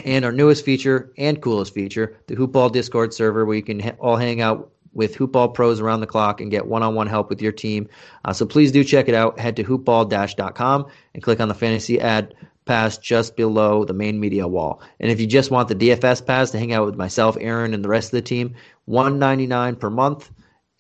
[0.04, 3.96] and our newest feature and coolest feature, the Hoopball Discord server, where you can ha-
[4.00, 7.52] all hang out with Hoopball pros around the clock and get one-on-one help with your
[7.52, 7.88] team.
[8.24, 9.38] Uh, so please do check it out.
[9.40, 12.34] Head to hoopball-.com and click on the fantasy ad
[12.66, 14.82] pass just below the main media wall.
[15.00, 17.84] And if you just want the DFS pass to hang out with myself, Aaron, and
[17.84, 20.32] the rest of the team, one ninety nine per month.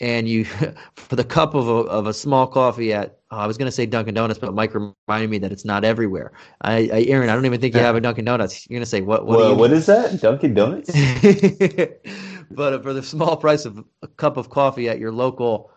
[0.01, 0.45] And you,
[0.95, 3.71] for the cup of a, of a small coffee at, uh, I was going to
[3.71, 6.31] say Dunkin' Donuts, but Mike reminded me that it's not everywhere.
[6.61, 8.65] I, I Aaron, I don't even think you have a Dunkin' Donuts.
[8.69, 9.25] You're going to say what?
[9.25, 10.21] What, well, what is that?
[10.21, 10.89] Dunkin' Donuts?
[12.51, 15.69] but for the small price of a cup of coffee at your local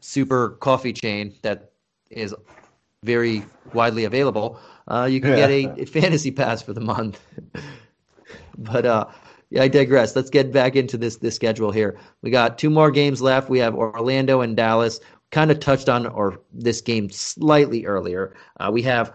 [0.00, 1.72] super coffee chain that
[2.10, 2.34] is
[3.04, 3.44] very
[3.74, 7.20] widely available, uh, you can get a, a, fantasy pass for the month.
[8.58, 9.04] but uh,
[9.50, 10.16] yeah, I digress.
[10.16, 11.98] Let's get back into this this schedule here.
[12.22, 13.50] We got two more games left.
[13.50, 14.98] We have Orlando and Dallas.
[15.30, 18.34] Kind of touched on or this game slightly earlier.
[18.58, 19.14] Uh, we have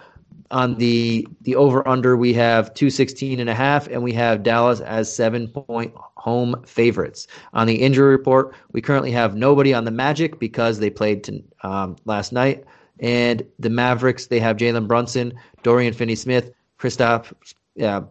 [0.52, 4.80] on the the over under we have 216 and a half and we have Dallas
[4.82, 5.94] as 7 point
[6.24, 7.28] home favorites.
[7.54, 11.44] On the injury report, we currently have nobody on the Magic because they played to,
[11.64, 12.64] um, last night.
[13.00, 15.34] And the Mavericks, they have Jalen Brunson,
[15.64, 17.34] Dorian Finney-Smith, Kristaps,
[17.82, 18.02] uh,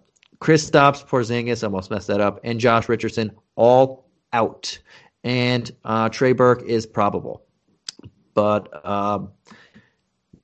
[0.40, 4.78] Kristaps Porzingis, almost messed that up, and Josh Richardson all out.
[5.24, 7.42] And uh, Trey Burke is probable.
[8.34, 9.32] But um,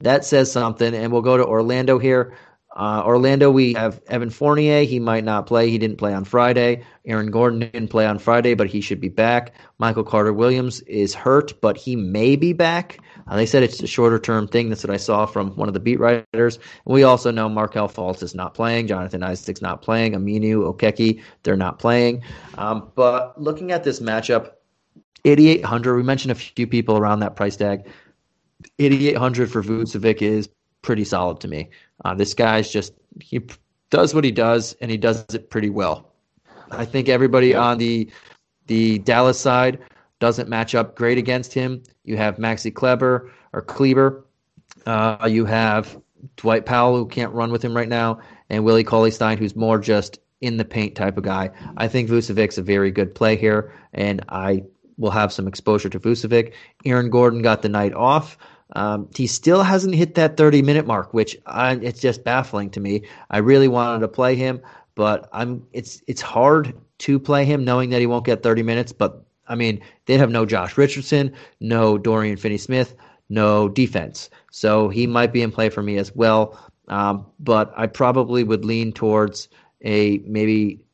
[0.01, 0.95] that says something.
[0.95, 2.37] And we'll go to Orlando here.
[2.79, 4.85] Uh, Orlando, we have Evan Fournier.
[4.85, 5.69] He might not play.
[5.69, 6.85] He didn't play on Friday.
[7.05, 9.53] Aaron Gordon didn't play on Friday, but he should be back.
[9.79, 13.01] Michael Carter Williams is hurt, but he may be back.
[13.27, 14.69] Uh, they said it's a shorter term thing.
[14.69, 16.57] That's what I saw from one of the beat writers.
[16.57, 18.87] And we also know Markelle Fultz is not playing.
[18.87, 20.13] Jonathan Isaac's not playing.
[20.13, 22.23] Aminu Okeke, they're not playing.
[22.57, 24.53] Um, but looking at this matchup,
[25.25, 27.87] 8,800, we mentioned a few people around that price tag.
[28.79, 30.49] 8,800 for Vucevic is
[30.83, 31.71] pretty solid to me.
[32.05, 33.41] Uh, this guy's just, he
[33.91, 36.13] does what he does, and he does it pretty well.
[36.71, 38.11] I think everybody on the
[38.67, 39.79] the Dallas side
[40.21, 41.83] doesn't match up great against him.
[42.05, 44.25] You have Maxi Kleber or Kleber.
[44.85, 45.99] Uh, you have
[46.37, 49.79] Dwight Powell who can't run with him right now, and Willie Cauley Stein who's more
[49.79, 51.51] just in the paint type of guy.
[51.77, 54.65] I think Vucevic's a very good play here, and I
[54.99, 56.53] will have some exposure to Vucevic.
[56.85, 58.37] Aaron Gordon got the night off.
[58.77, 62.81] Um, he still hasn't hit that 30 minute mark, which I, it's just baffling to
[62.81, 63.03] me.
[63.31, 64.61] I really wanted to play him,
[64.95, 68.93] but I'm it's it's hard to play him knowing that he won't get 30 minutes.
[68.93, 72.95] But I mean, they have no Josh Richardson, no Dorian Finney Smith,
[73.31, 74.29] no defense.
[74.51, 76.59] So he might be in play for me as well.
[76.89, 79.49] Um, but I probably would lean towards
[79.83, 80.85] a maybe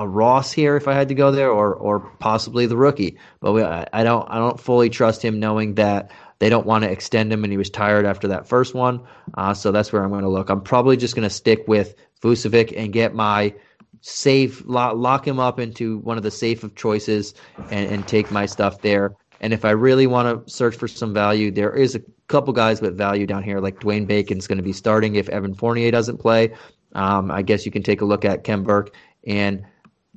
[0.00, 3.18] a Ross here if I had to go there, or or possibly the rookie.
[3.40, 6.90] But we, I, don't I don't fully trust him, knowing that they don't want to
[6.90, 9.02] extend him, and he was tired after that first one.
[9.34, 10.48] Uh, so that's where I'm going to look.
[10.48, 13.54] I'm probably just going to stick with Vucevic and get my
[14.00, 17.34] safe lock, lock him up into one of the safe of choices
[17.70, 19.14] and, and take my stuff there.
[19.42, 22.80] And if I really want to search for some value, there is a couple guys
[22.80, 26.18] with value down here, like Dwayne Bacon's going to be starting if Evan Fournier doesn't
[26.18, 26.54] play.
[26.94, 28.94] Um, I guess you can take a look at Ken Burke
[29.26, 29.64] and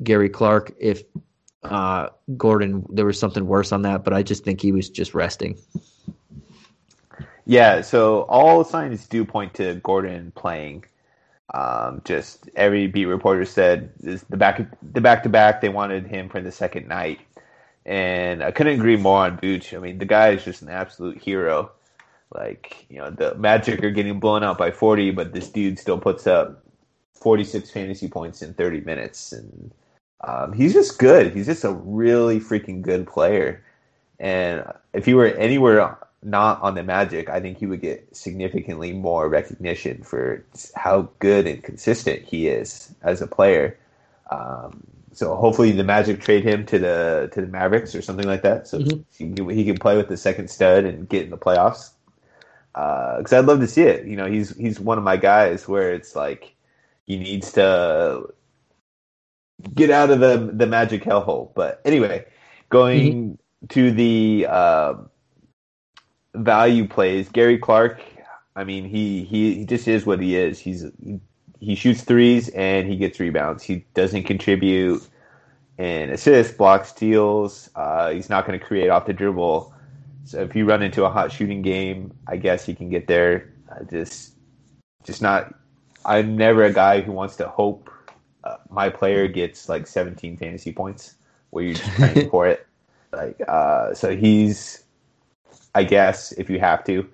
[0.01, 1.03] Gary Clark if
[1.63, 5.13] uh, Gordon there was something worse on that, but I just think he was just
[5.13, 5.57] resting.
[7.45, 10.85] Yeah, so all signs do point to Gordon playing.
[11.53, 16.29] Um, just every beat reporter said the back the back to back they wanted him
[16.29, 17.19] for the second night,
[17.85, 19.75] and I couldn't agree more on Vooch.
[19.75, 21.71] I mean, the guy is just an absolute hero.
[22.33, 25.99] Like you know, the Magic are getting blown out by forty, but this dude still
[25.99, 26.63] puts up
[27.13, 29.71] forty six fantasy points in thirty minutes, and
[30.23, 31.33] um, he's just good.
[31.33, 33.63] He's just a really freaking good player.
[34.19, 34.63] And
[34.93, 39.27] if he were anywhere not on the Magic, I think he would get significantly more
[39.27, 40.43] recognition for
[40.75, 43.77] how good and consistent he is as a player.
[44.31, 48.41] Um, so hopefully the Magic trade him to the to the Mavericks or something like
[48.41, 49.01] that, so mm-hmm.
[49.15, 51.91] he, can, he can play with the second stud and get in the playoffs.
[52.73, 54.07] Because uh, I'd love to see it.
[54.07, 56.55] You know, he's he's one of my guys where it's like
[57.05, 58.33] he needs to
[59.75, 61.53] get out of the the Magic hellhole.
[61.55, 62.25] But anyway,
[62.69, 63.67] going mm-hmm.
[63.67, 64.47] to the.
[64.49, 64.93] Uh,
[66.35, 67.29] value plays.
[67.29, 68.01] Gary Clark,
[68.55, 70.59] I mean, he, he, he just is what he is.
[70.59, 70.85] He's
[71.59, 73.63] he, shoots threes and he gets rebounds.
[73.63, 75.07] He doesn't contribute
[75.77, 77.69] and assists, blocks, steals.
[77.75, 79.73] Uh, he's not going to create off the dribble.
[80.25, 83.51] So if you run into a hot shooting game, I guess he can get there.
[83.69, 84.33] Uh, just
[85.03, 85.53] just not.
[86.05, 87.89] I'm never a guy who wants to hope
[88.43, 91.15] uh, my player gets like 17 fantasy points
[91.49, 92.65] where you're just praying for it.
[93.13, 94.83] Like uh, so, he's
[95.75, 97.07] I guess if you have to.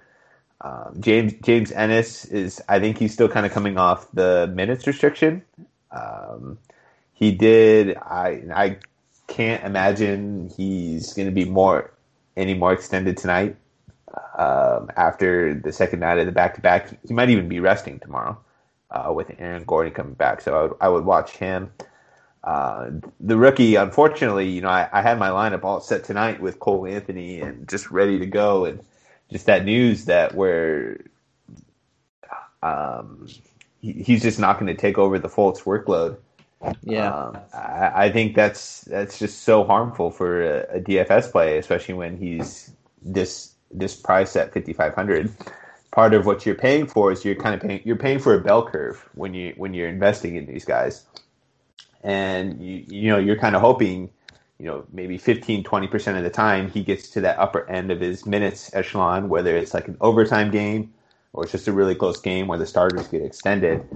[0.62, 4.88] Um, James James Ennis is I think he's still kind of coming off the minutes
[4.88, 5.44] restriction.
[5.92, 6.58] Um,
[7.12, 8.78] he did I I
[9.28, 11.92] can't imagine he's going to be more
[12.38, 13.58] any more extended tonight.
[14.38, 18.00] Um, after the second night of the back to back, he might even be resting
[18.00, 18.40] tomorrow
[18.92, 20.42] uh, with Aaron Gordon coming back.
[20.42, 21.72] So I would, I would watch him.
[22.44, 26.58] Uh, the rookie, unfortunately, you know, I, I, had my lineup all set tonight with
[26.60, 28.80] Cole Anthony and just ready to go, and
[29.30, 31.02] just that news that where
[32.64, 33.28] um,
[33.82, 36.18] he, he's just not going to take over the Fultz workload.
[36.84, 41.58] Yeah, um, I, I, think that's that's just so harmful for a, a DFS play,
[41.58, 42.72] especially when he's
[43.02, 45.32] this this price at fifty five hundred.
[45.92, 48.40] Part of what you're paying for is you're kind of paying you're paying for a
[48.40, 51.06] bell curve when you when you're investing in these guys.
[52.04, 54.10] And you, you know you're kind of hoping
[54.60, 58.00] you know maybe 15 20% of the time he gets to that upper end of
[58.00, 60.94] his minutes echelon whether it's like an overtime game
[61.34, 63.88] or it's just a really close game where the starters get extended.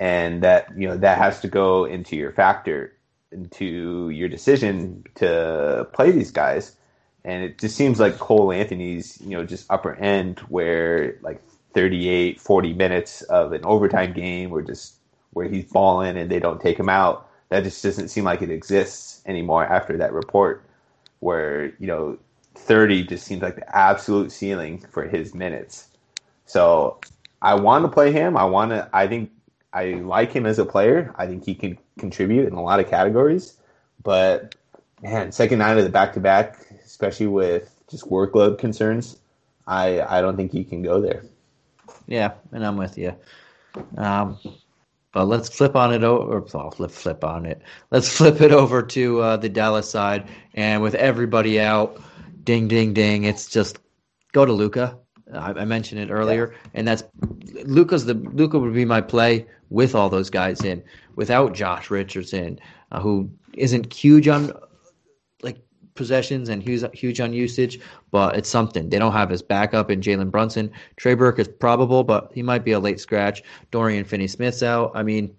[0.00, 2.96] And that you know that has to go into your factor
[3.30, 6.76] into your decision to play these guys
[7.24, 11.42] and it just seems like Cole Anthony's you know just upper end where like
[11.74, 14.94] 38 40 minutes of an overtime game or just
[15.32, 18.50] where he's balling and they don't take him out that just doesn't seem like it
[18.50, 20.64] exists anymore after that report
[21.20, 22.18] where you know
[22.54, 25.88] 30 just seems like the absolute ceiling for his minutes.
[26.46, 26.98] So
[27.42, 28.36] i want to play him.
[28.36, 29.30] I want to i think
[29.72, 31.14] i like him as a player.
[31.16, 33.56] I think he can contribute in a lot of categories.
[34.02, 34.54] But
[35.02, 36.71] man second night of the back-to-back
[37.02, 39.18] especially with just workload concerns
[39.66, 41.24] i i don't think he can go there
[42.06, 43.12] yeah and i'm with you
[43.96, 44.38] um,
[45.12, 46.38] but let's flip on it over.
[46.38, 47.60] Or flip flip on it.
[47.90, 52.00] Let's flip it over to uh, the Dallas side, and with everybody out,
[52.44, 53.24] ding ding ding.
[53.24, 53.78] It's just
[54.32, 54.96] go to Luka.
[55.34, 56.70] I, I mentioned it earlier, yeah.
[56.74, 57.04] and that's
[57.64, 60.82] Luka's the Luka would be my play with all those guys in.
[61.16, 62.58] Without Josh Richardson,
[62.90, 64.52] uh, who isn't huge on
[65.94, 67.80] possessions and huge, huge on usage,
[68.10, 68.88] but it's something.
[68.88, 70.70] They don't have his backup in Jalen Brunson.
[70.96, 73.42] Trey Burke is probable, but he might be a late scratch.
[73.70, 74.92] Dorian Finney Smith's out.
[74.94, 75.34] I mean,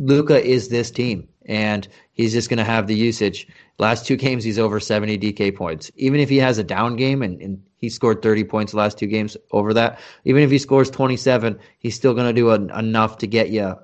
[0.00, 3.46] Luka is this team, and he's just going to have the usage.
[3.78, 5.90] Last two games, he's over 70 DK points.
[5.96, 8.98] Even if he has a down game and, and he scored 30 points the last
[8.98, 13.18] two games over that, even if he scores 27, he's still going to do enough
[13.18, 13.76] to get you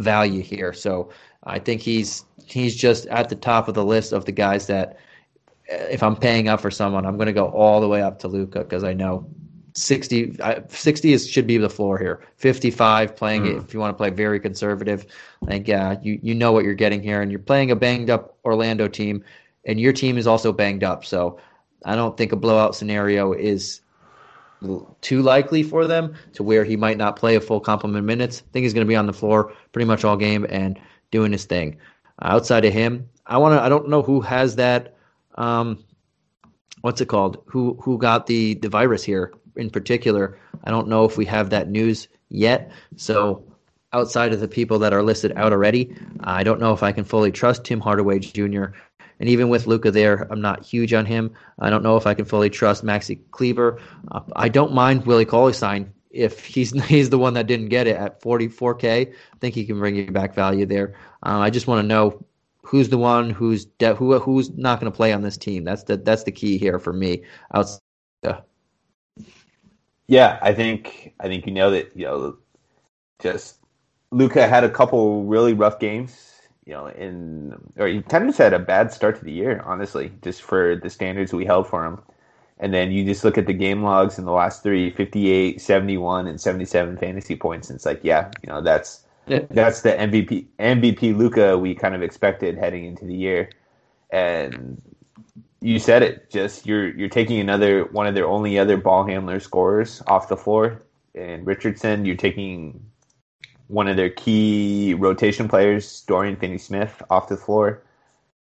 [0.00, 0.72] value here.
[0.72, 1.10] So
[1.44, 4.98] I think he's he's just at the top of the list of the guys that
[5.66, 8.28] if I'm paying up for someone, I'm going to go all the way up to
[8.28, 9.26] Luka because I know
[9.74, 10.36] 60,
[10.68, 12.22] 60 is, should be the floor here.
[12.36, 13.56] 55 playing mm.
[13.56, 15.06] it if you want to play very conservative.
[15.40, 18.38] Like yeah, you you know what you're getting here, and you're playing a banged up
[18.44, 19.24] Orlando team,
[19.64, 21.04] and your team is also banged up.
[21.04, 21.40] So
[21.84, 23.80] I don't think a blowout scenario is
[25.02, 28.42] too likely for them to where he might not play a full complement of minutes.
[28.46, 30.78] I think he's going to be on the floor pretty much all game and
[31.10, 31.76] doing his thing.
[32.22, 33.62] outside of him, I want to.
[33.62, 34.93] I don't know who has that.
[35.36, 35.84] Um,
[36.80, 37.42] what's it called?
[37.46, 40.38] Who who got the the virus here in particular?
[40.64, 42.70] I don't know if we have that news yet.
[42.96, 43.44] So
[43.92, 47.04] outside of the people that are listed out already, I don't know if I can
[47.04, 48.66] fully trust Tim Hardaway Jr.
[49.20, 51.32] And even with Luka there, I'm not huge on him.
[51.60, 53.80] I don't know if I can fully trust Maxi Kleber.
[54.10, 57.86] Uh, I don't mind Willie Cauley Stein if he's he's the one that didn't get
[57.86, 58.84] it at 44k.
[58.84, 60.94] I think he can bring you back value there.
[61.24, 62.24] Uh, I just want to know
[62.64, 65.64] who's the one who's de- who who's not going to play on this team.
[65.64, 67.22] That's the that's the key here for me.
[67.54, 67.80] Outside.
[68.24, 68.40] Uh,
[70.08, 71.92] yeah, I think I think you know that.
[71.94, 72.38] You know,
[73.20, 73.58] just
[74.10, 76.32] Luka had a couple really rough games.
[76.64, 80.12] You know, in or he kind of had a bad start to the year, honestly,
[80.22, 82.00] just for the standards we held for him.
[82.58, 86.26] And then you just look at the game logs in the last three 58, 71,
[86.28, 87.68] and 77 fantasy points.
[87.68, 89.03] And it's like, yeah, you know, that's.
[89.50, 93.50] that's the MVP MVP Luka we kind of expected heading into the year.
[94.10, 94.82] And
[95.60, 99.40] you said it, just you're you're taking another one of their only other ball handler
[99.40, 100.82] scorers off the floor
[101.14, 102.04] and Richardson.
[102.04, 102.84] You're taking
[103.68, 107.82] one of their key rotation players, Dorian Finney Smith, off the floor.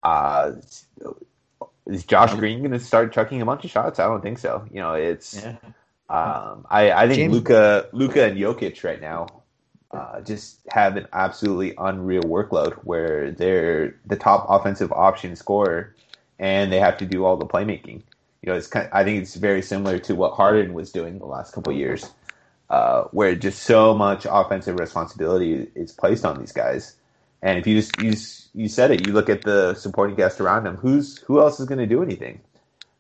[0.02, 0.54] Uh,
[1.86, 4.00] is Josh Green going to start chucking a bunch of shots?
[4.00, 4.66] I don't think so.
[4.72, 5.36] You know, it's.
[5.36, 5.58] Yeah.
[6.08, 9.44] Um, I I think Luka Luka and Jokic right now
[9.96, 15.96] uh, just have an absolutely unreal workload where they're the top offensive option scorer,
[16.40, 18.02] and they have to do all the playmaking.
[18.42, 21.20] You know, it's kind of, I think it's very similar to what Harden was doing
[21.20, 22.12] the last couple years,
[22.70, 26.96] uh, where just so much offensive responsibility is placed on these guys.
[27.42, 28.14] And if you just you,
[28.64, 30.78] you said it, you look at the supporting cast around him.
[30.78, 32.42] Who's who else is going to do anything?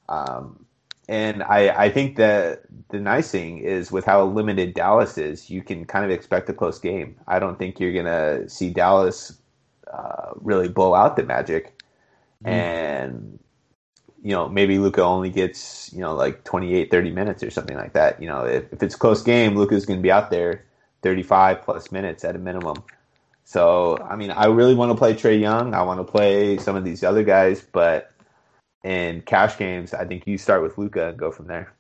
[0.10, 0.65] Um,
[1.08, 5.62] and I I think that the nice thing is with how limited Dallas is, you
[5.62, 7.16] can kind of expect a close game.
[7.28, 9.38] I don't think you're going to see Dallas
[9.92, 11.78] uh, really blow out the Magic,
[12.44, 12.50] mm.
[12.50, 13.40] and
[14.24, 17.94] you know maybe Luka only gets you know like 28, 30 minutes or something like
[17.94, 18.22] that.
[18.22, 20.66] You know if, if it's a close game, Luka's going to be out there
[21.04, 22.84] 35 plus minutes at a minimum.
[23.44, 25.76] So, I mean, I really want to play Trae Young.
[25.76, 28.12] I want to play some of these other guys, but
[28.86, 31.74] in cash games, I think you start with Luka and go from there.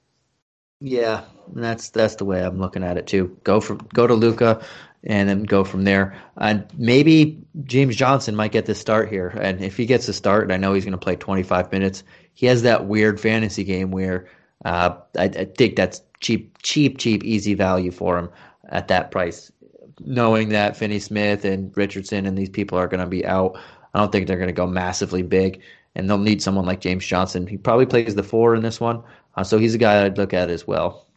[0.81, 3.37] Yeah, that's that's the way I'm looking at it too.
[3.43, 4.65] Go from go to Luka,
[5.03, 6.21] and then go from there.
[6.35, 9.29] And maybe James Johnson might get the start here.
[9.29, 12.03] And if he gets the start, and I know he's going to play 25 minutes,
[12.33, 14.27] he has that weird fantasy game where
[14.65, 18.29] uh, I, I think that's cheap, cheap, cheap, easy value for him
[18.67, 19.51] at that price
[19.99, 23.57] knowing that Finney Smith and Richardson and these people are going to be out.
[23.93, 25.61] I don't think they're going to go massively big,
[25.95, 27.47] and they'll need someone like James Johnson.
[27.47, 29.01] He probably plays the four in this one,
[29.35, 31.07] uh, so he's a guy I'd look at as well.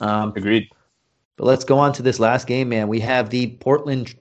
[0.00, 0.68] Um, Agreed.
[1.36, 2.88] But let's go on to this last game, man.
[2.88, 4.14] We have the Portland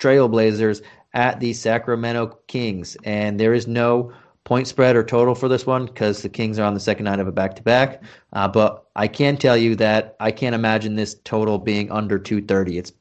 [0.00, 0.82] Trailblazers
[1.14, 4.12] at the Sacramento Kings, and there is no
[4.44, 7.20] point spread or total for this one because the Kings are on the second night
[7.20, 8.02] of a back to back.
[8.32, 12.78] But I can tell you that I can't imagine this total being under 230.
[12.78, 12.92] It's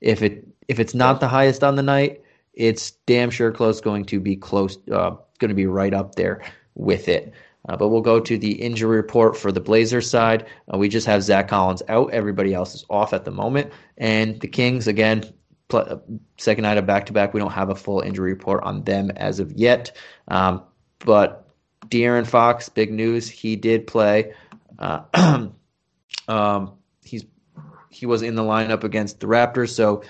[0.00, 2.21] if it if it's not the highest on the night,
[2.54, 6.42] it's damn sure close going to be close uh, going to be right up there
[6.74, 7.32] with it.
[7.68, 10.46] Uh, but we'll go to the injury report for the Blazers side.
[10.72, 12.10] Uh, we just have Zach Collins out.
[12.12, 13.72] Everybody else is off at the moment.
[13.98, 15.24] And the Kings, again,
[15.68, 16.02] pl-
[16.38, 17.32] second night of back to back.
[17.32, 19.96] We don't have a full injury report on them as of yet.
[20.26, 20.64] Um,
[20.98, 21.48] but
[21.86, 23.28] De'Aaron Fox, big news.
[23.28, 24.32] He did play.
[24.78, 25.02] Uh,
[26.28, 26.72] um,
[27.04, 27.24] he's
[27.92, 30.02] he was in the lineup against the Raptors, so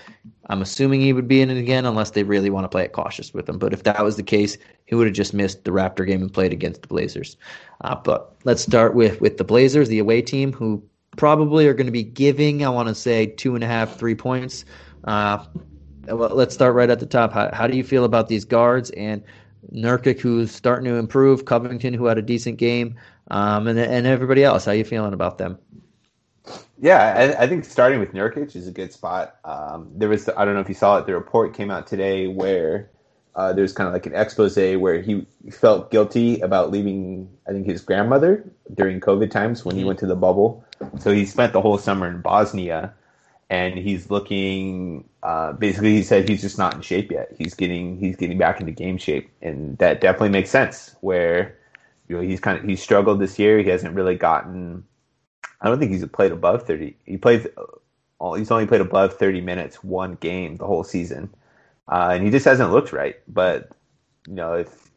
[0.47, 2.93] I'm assuming he would be in it again unless they really want to play it
[2.93, 3.57] cautious with him.
[3.57, 6.33] But if that was the case, he would have just missed the Raptor game and
[6.33, 7.37] played against the Blazers.
[7.81, 10.81] Uh, but let's start with with the Blazers, the away team, who
[11.17, 14.15] probably are going to be giving, I want to say, two and a half, three
[14.15, 14.65] points.
[15.03, 15.43] Uh,
[16.07, 17.33] let's start right at the top.
[17.33, 19.21] How, how do you feel about these guards and
[19.71, 22.95] Nurkic, who's starting to improve, Covington, who had a decent game,
[23.31, 24.65] um, and and everybody else.
[24.65, 25.57] How you feeling about them?
[26.83, 29.37] Yeah, I, I, think starting with Nurkic is a good spot.
[29.45, 32.27] Um, there was, I don't know if you saw it, the report came out today
[32.27, 32.89] where
[33.35, 37.67] uh, there's kind of like an expose where he felt guilty about leaving, I think,
[37.67, 39.87] his grandmother during COVID times when he mm-hmm.
[39.87, 40.65] went to the bubble.
[40.99, 42.93] So he spent the whole summer in Bosnia
[43.49, 45.07] and he's looking.
[45.23, 47.33] Uh, basically, he said he's just not in shape yet.
[47.37, 50.95] He's getting he's getting back into game shape, and that definitely makes sense.
[50.99, 51.55] Where
[52.09, 53.59] you know he's kind of he's struggled this year.
[53.59, 54.83] He hasn't really gotten.
[55.63, 56.97] I don't think he's played above thirty.
[57.05, 57.49] He played.
[58.21, 61.33] Uh, he's only played above thirty minutes one game the whole season,
[61.89, 63.17] uh, and he just hasn't looked right.
[63.29, 63.71] But
[64.27, 64.91] you know, if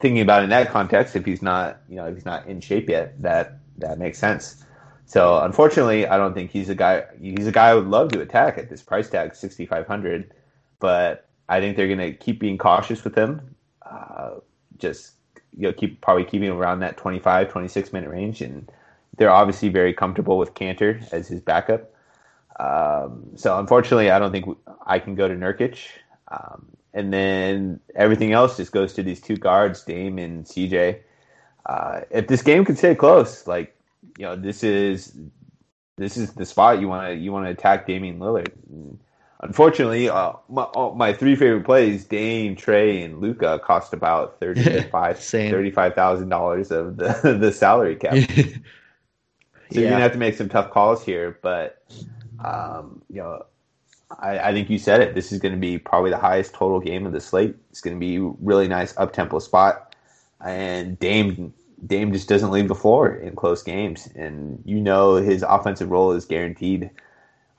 [0.00, 2.88] thinking about in that context, if he's not you know if he's not in shape
[2.90, 4.64] yet, that that makes sense.
[5.06, 7.04] So unfortunately, I don't think he's a guy.
[7.20, 10.32] He's a guy I would love to attack at this price tag, sixty five hundred.
[10.80, 13.56] but I think they're going to keep being cautious with him.
[13.84, 14.36] Uh,
[14.78, 15.14] just
[15.56, 18.70] you know, keep probably keeping around that 25, 26 minute range, and
[19.16, 21.92] they're obviously very comfortable with Kanter as his backup.
[22.58, 24.46] Um, so unfortunately, I don't think
[24.86, 25.78] I can go to Nurkic.
[26.28, 30.98] Um, and then everything else just goes to these two guards, Dame and CJ.
[31.66, 33.74] Uh, if this game can stay close, like
[34.18, 35.16] you know, this is
[35.96, 38.52] this is the spot you want to you want to attack Damian Lillard.
[39.40, 45.72] Unfortunately, uh, my, uh, my three favorite plays, Dame, Trae, and Luka, cost about $35,000
[45.72, 48.14] $35, of the, the salary cap.
[49.72, 49.84] so yeah.
[49.84, 51.38] you're going to have to make some tough calls here.
[51.42, 51.82] But,
[52.44, 53.44] um, you know,
[54.18, 55.14] I, I, think you said it.
[55.14, 57.54] This is going to be probably the highest total game of the slate.
[57.70, 59.94] It's going to be really nice up tempo spot.
[60.44, 61.54] And Dame
[61.86, 64.08] Dame just doesn't leave the floor in close games.
[64.14, 66.90] And you know his offensive role is guaranteed–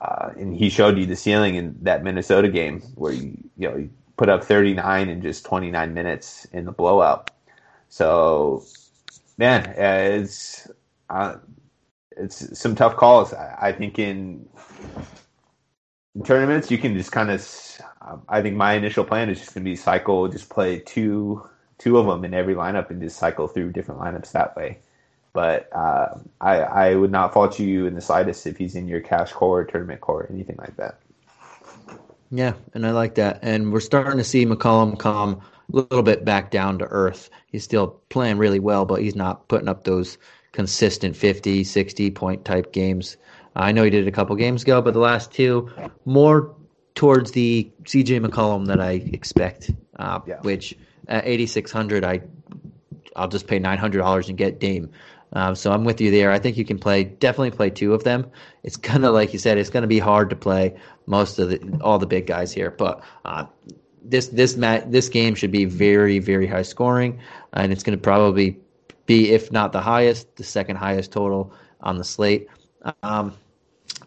[0.04, 3.76] uh, and he showed you the ceiling in that Minnesota game where you you know
[3.76, 3.88] he
[4.18, 7.30] put up 39 in just 29 minutes in the blowout.
[7.88, 8.64] So,
[9.38, 10.68] man, uh, it's
[11.08, 11.36] uh,
[12.16, 13.32] it's some tough calls.
[13.32, 14.48] I, I think in,
[16.14, 17.46] in, tournaments you can just kind of.
[18.28, 21.48] I think my initial plan is just going to be cycle, just play two
[21.78, 24.78] two of them in every lineup and just cycle through different lineups that way.
[25.32, 29.00] But uh, I, I would not fault you in the slightest if he's in your
[29.00, 31.00] cash core, tournament core, anything like that.
[32.30, 33.40] Yeah, and I like that.
[33.42, 35.40] And we're starting to see McCollum come
[35.72, 37.30] a little bit back down to earth.
[37.48, 40.18] He's still playing really well, but he's not putting up those
[40.54, 43.16] consistent 50, 60 point type games.
[43.56, 45.70] I know he did it a couple games ago, but the last two
[46.04, 46.54] more
[46.94, 49.70] towards the CJ McCollum that I expect.
[49.96, 50.40] Uh, yeah.
[50.40, 50.76] Which
[51.08, 52.20] at 8600, I
[53.16, 54.90] I'll just pay $900 and get Dame.
[55.34, 56.30] Um, so I'm with you there.
[56.30, 58.30] I think you can play definitely play two of them.
[58.62, 59.58] It's of like you said.
[59.58, 60.76] It's going to be hard to play
[61.06, 63.46] most of the all the big guys here, but uh,
[64.04, 67.18] this this mat this game should be very very high scoring,
[67.52, 68.56] and it's going to probably
[69.06, 72.48] be if not the highest, the second highest total on the slate.
[73.02, 73.34] Um,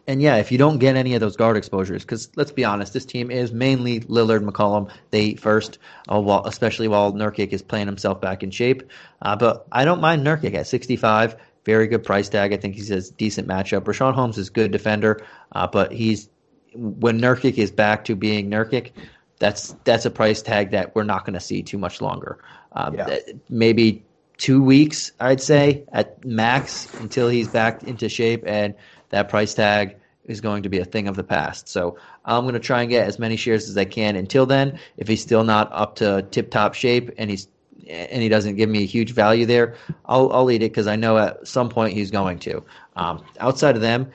[0.08, 2.94] and yeah, if you don't get any of those guard exposures, because let's be honest,
[2.94, 4.90] this team is mainly Lillard, McCollum.
[5.12, 5.80] They eat first,
[6.10, 8.84] uh, while, especially while Nurkic is playing himself back in shape.
[9.22, 11.36] Uh, but I don't mind Nurkic at 65.
[11.66, 12.54] Very good price tag.
[12.54, 13.82] I think he's a decent matchup.
[13.82, 16.30] Richaun Holmes is good defender, uh, but he's
[16.74, 18.92] when Nurkic is back to being Nurkic,
[19.40, 22.40] that's that's a price tag that we're not going to see too much longer.
[22.74, 23.18] Um, yeah.
[23.50, 24.06] Maybe
[24.38, 28.76] two weeks, I'd say, at max until he's back into shape and
[29.10, 31.68] that price tag is going to be a thing of the past.
[31.70, 34.80] So I'm going to try and get as many shares as I can until then.
[34.98, 37.48] If he's still not up to tip top shape and he's
[37.88, 39.76] and he doesn't give me a huge value there,
[40.06, 42.64] I'll I'll eat it because I know at some point he's going to.
[42.98, 44.12] Um, outside of them,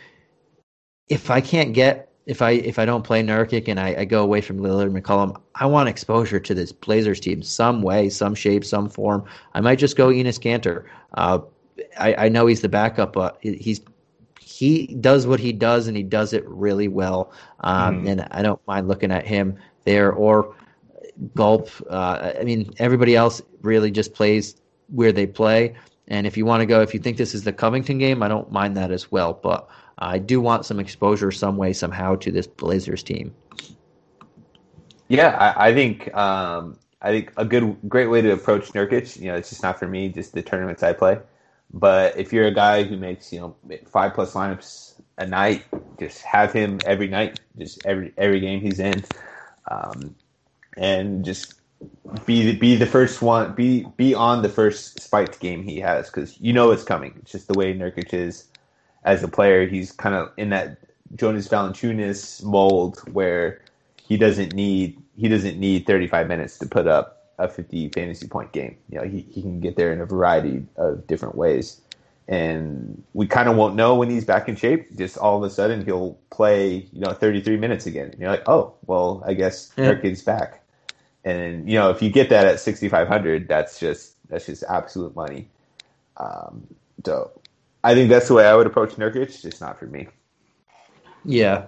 [1.09, 4.23] if I can't get if I if I don't play Nurkic and I, I go
[4.23, 8.65] away from Lillard McCollum, I want exposure to this Blazers team some way, some shape,
[8.65, 9.25] some form.
[9.55, 10.85] I might just go Enes Kanter.
[11.15, 11.41] Uh,
[11.99, 13.81] I, I know he's the backup, but he's
[14.41, 17.33] he does what he does and he does it really well.
[17.61, 18.11] Um, mm.
[18.11, 20.55] And I don't mind looking at him there or
[21.35, 21.69] Gulp.
[21.91, 24.57] Uh, I mean, everybody else really just plays
[24.89, 25.75] where they play.
[26.09, 28.29] And if you want to go, if you think this is the Covington game, I
[28.29, 29.33] don't mind that as well.
[29.33, 33.35] But I do want some exposure some way, somehow to this Blazers team.
[35.09, 39.19] Yeah, I, I think um, I think a good, great way to approach Nurkic.
[39.21, 40.09] You know, it's just not for me.
[40.09, 41.19] Just the tournaments I play.
[41.73, 45.65] But if you're a guy who makes you know five plus lineups a night,
[45.99, 49.05] just have him every night, just every every game he's in,
[49.71, 50.15] um,
[50.77, 51.62] and just
[52.27, 56.41] be be the first one, be be on the first spiked game he has because
[56.41, 57.15] you know it's coming.
[57.23, 58.47] It's just the way Nurkic is
[59.05, 59.67] as a player.
[59.67, 60.79] He's kind of in that
[61.15, 63.61] Jonas Valanciunas mold where
[64.07, 68.53] he doesn't need he doesn't need 35 minutes to put up a 50 fantasy point
[68.53, 68.77] game.
[68.91, 71.81] You know, he, he can get there in a variety of different ways.
[72.29, 74.97] And we kind of won't know when he's back in shape.
[74.97, 78.11] Just all of a sudden, he'll play, you know, 33 minutes again.
[78.11, 79.93] And you're like, oh, well, I guess yeah.
[79.93, 80.62] Nurkic's back.
[81.25, 85.49] And, you know, if you get that at 6,500, that's just, that's just absolute money.
[86.17, 86.67] Um,
[87.05, 87.31] so
[87.85, 90.09] I think that's the way I would approach Nurkic, It's just not for me.
[91.25, 91.67] Yeah.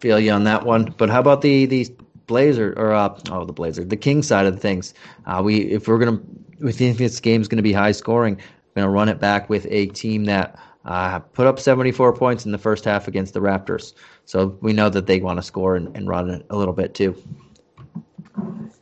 [0.00, 0.94] Feel you on that one.
[0.96, 1.86] But how about the, the
[2.26, 4.94] Blazer or uh, oh the Blazer, the King side of things.
[5.26, 6.20] Uh, we if we're gonna
[6.60, 8.40] we think this game's gonna be high scoring,
[8.74, 12.58] gonna run it back with a team that uh, put up 74 points in the
[12.58, 13.94] first half against the Raptors.
[14.24, 16.94] So we know that they want to score and, and run it a little bit
[16.94, 17.16] too.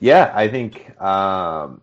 [0.01, 1.82] Yeah, I think um,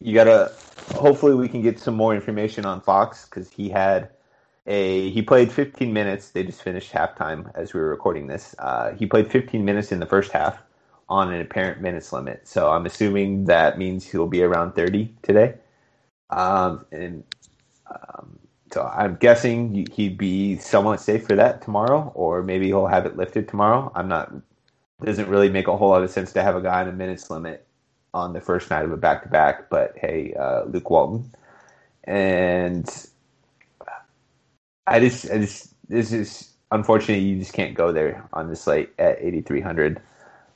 [0.00, 0.52] you gotta.
[0.94, 4.10] Hopefully, we can get some more information on Fox because he had
[4.66, 6.30] a he played 15 minutes.
[6.30, 8.54] They just finished halftime as we were recording this.
[8.58, 10.62] Uh, he played 15 minutes in the first half
[11.08, 12.48] on an apparent minutes limit.
[12.48, 15.54] So I'm assuming that means he'll be around 30 today.
[16.30, 17.24] Um, and
[17.90, 18.38] um,
[18.72, 23.16] so I'm guessing he'd be somewhat safe for that tomorrow, or maybe he'll have it
[23.16, 23.92] lifted tomorrow.
[23.94, 24.32] I'm not.
[25.04, 27.30] Doesn't really make a whole lot of sense to have a guy on a minutes
[27.30, 27.66] limit
[28.14, 29.68] on the first night of a back to back.
[29.70, 31.32] But hey, uh, Luke Walton,
[32.04, 32.88] and
[34.86, 38.90] I just, I just, this is unfortunately you just can't go there on the slate
[38.98, 40.00] at 8,300.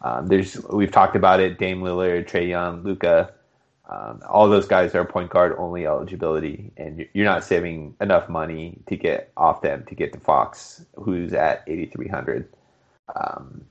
[0.02, 1.58] Um, there's, we've talked about it.
[1.58, 3.32] Dame Lillard, Trae Young, Luka.
[3.88, 8.78] um, all those guys are point guard only eligibility, and you're not saving enough money
[8.86, 12.48] to get off them to get to Fox, who's at 8,300.
[13.14, 13.64] Um,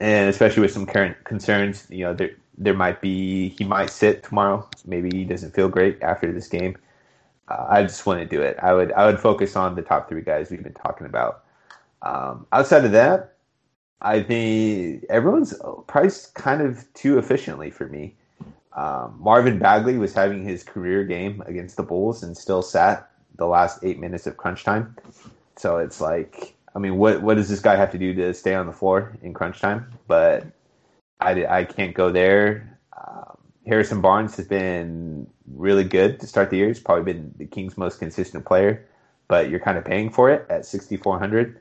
[0.00, 4.22] and especially with some current concerns, you know, there there might be he might sit
[4.22, 4.68] tomorrow.
[4.86, 6.76] Maybe he doesn't feel great after this game
[7.48, 8.56] uh, I just wouldn't do it.
[8.62, 11.44] I would I would focus on the top three guys we've been talking about.
[12.02, 13.34] Um, outside of that,
[14.00, 15.54] I think everyone's
[15.86, 18.14] priced kind of too efficiently for me.
[18.76, 23.46] Um, Marvin Bagley was having his career game against the Bulls and still sat the
[23.46, 24.94] last eight minutes of crunch time.
[25.56, 28.54] So it's like, I mean, what what does this guy have to do to stay
[28.54, 29.90] on the floor in crunch time?
[30.06, 30.44] But
[31.18, 32.78] I, I can't go there.
[32.94, 36.68] Um, Harrison Barnes has been really good to start the year.
[36.68, 38.84] He's probably been the Kings' most consistent player,
[39.26, 41.58] but you're kind of paying for it at 6,400.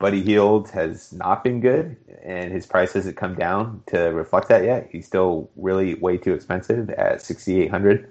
[0.00, 4.64] Buddy Hield has not been good, and his price hasn't come down to reflect that
[4.64, 4.88] yet.
[4.90, 8.10] He's still really way too expensive at 6,800.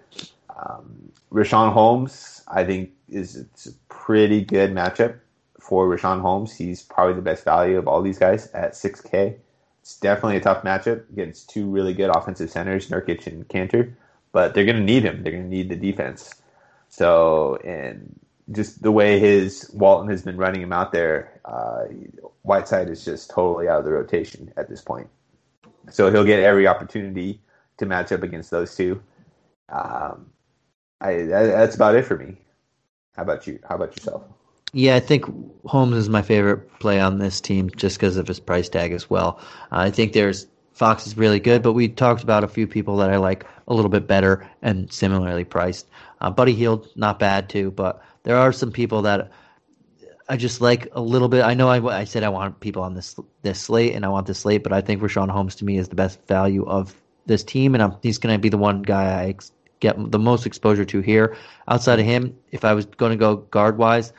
[0.58, 5.20] Um, Richaun Holmes, I think, is it's a pretty good matchup
[5.68, 6.56] for Richaun Holmes.
[6.56, 9.38] He's probably the best value of all these guys at 6K.
[9.82, 13.94] It's definitely a tough matchup against two really good offensive centers, Nurkic and Kanter
[14.36, 15.24] but they're going to need him.
[15.24, 16.36] They're going to need the defense.
[16.90, 18.20] So, and
[18.52, 21.86] just the way his Walton has been running him out there, uh,
[22.42, 25.08] Whiteside is just totally out of the rotation at this point.
[25.90, 27.40] So he'll get every opportunity
[27.78, 29.02] to match up against those two.
[29.70, 30.32] Um,
[31.00, 32.36] I that, that's about it for me.
[33.16, 33.60] How about you?
[33.70, 34.35] How about yourself?
[34.78, 35.24] Yeah, I think
[35.66, 39.10] Holmes is my favorite play on this team just because of his price tag as
[39.10, 39.40] well.
[39.72, 42.98] Uh, I think there's Fox is really good, but we talked about a few people
[42.98, 45.88] that I like a little bit better and similarly priced.
[46.20, 49.32] Uh, Buddy Hield, not bad too, but there are some people that
[50.28, 51.46] I just like a little bit.
[51.46, 54.28] I know I, I said I want people on this this slate and I want
[54.28, 57.46] this slate, but I think Richaun Holmes to me is the best value of this
[57.46, 60.46] team, and I'm, he's going to be the one guy I ex- get the most
[60.46, 61.38] exposure to here.
[61.70, 64.12] Outside of him, if I was going to go guard wise,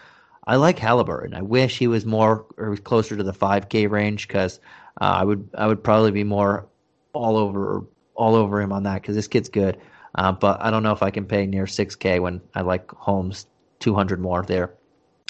[0.46, 1.34] I like Halliburton.
[1.34, 4.60] I wish he was more or closer to the 5K range because
[5.00, 6.68] uh, I would I would probably be more
[7.12, 9.78] all over all over him on that because this kid's good.
[10.14, 13.46] Uh, but I don't know if I can pay near 6K when I like Holmes
[13.80, 14.74] 200 more there.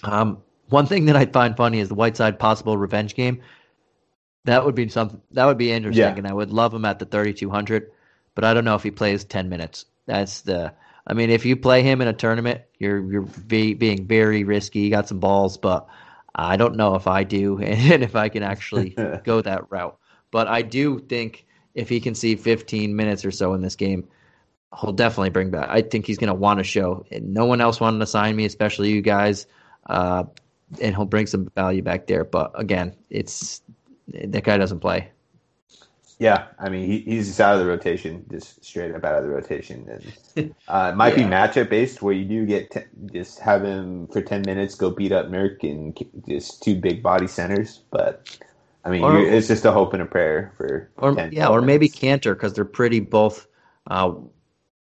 [0.05, 3.43] Um, one thing that I find funny is the Whiteside possible revenge game.
[4.44, 5.20] That would be something.
[5.32, 6.16] That would be interesting, yeah.
[6.16, 7.90] and I would love him at the 3200.
[8.34, 9.86] But I don't know if he plays 10 minutes.
[10.06, 10.74] That's the.
[11.07, 14.81] I mean, if you play him in a tournament, you're you're be, being very risky.
[14.81, 15.87] You got some balls, but
[16.35, 18.91] I don't know if I do and if I can actually
[19.24, 19.99] go that route.
[20.31, 24.09] But I do think if he can see 15 minutes or so in this game,
[24.81, 25.69] he'll definitely bring back.
[25.70, 27.07] I think he's going to want to show.
[27.11, 29.47] And no one else wanted to sign me, especially you guys.
[29.89, 30.24] Uh,
[30.81, 32.24] and he'll bring some value back there.
[32.24, 33.62] But again, it's
[34.09, 35.11] that guy doesn't play.
[36.18, 39.24] Yeah, I mean he, he's just out of the rotation, just straight up out of
[39.24, 39.86] the rotation,
[40.36, 41.24] and uh, it might yeah.
[41.24, 42.80] be matchup based where you do get t-
[43.12, 47.26] just have him for ten minutes go beat up Nurk and just two big body
[47.26, 48.38] centers, but
[48.82, 51.60] I mean or, it's just a hope and a prayer for or 10, yeah, or
[51.60, 53.47] maybe Kanter because they're pretty both
[53.86, 54.14] uh,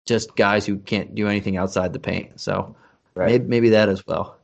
[0.05, 2.75] just guys who can't do anything outside the paint, so
[3.15, 3.27] right.
[3.27, 4.35] maybe, maybe that as well.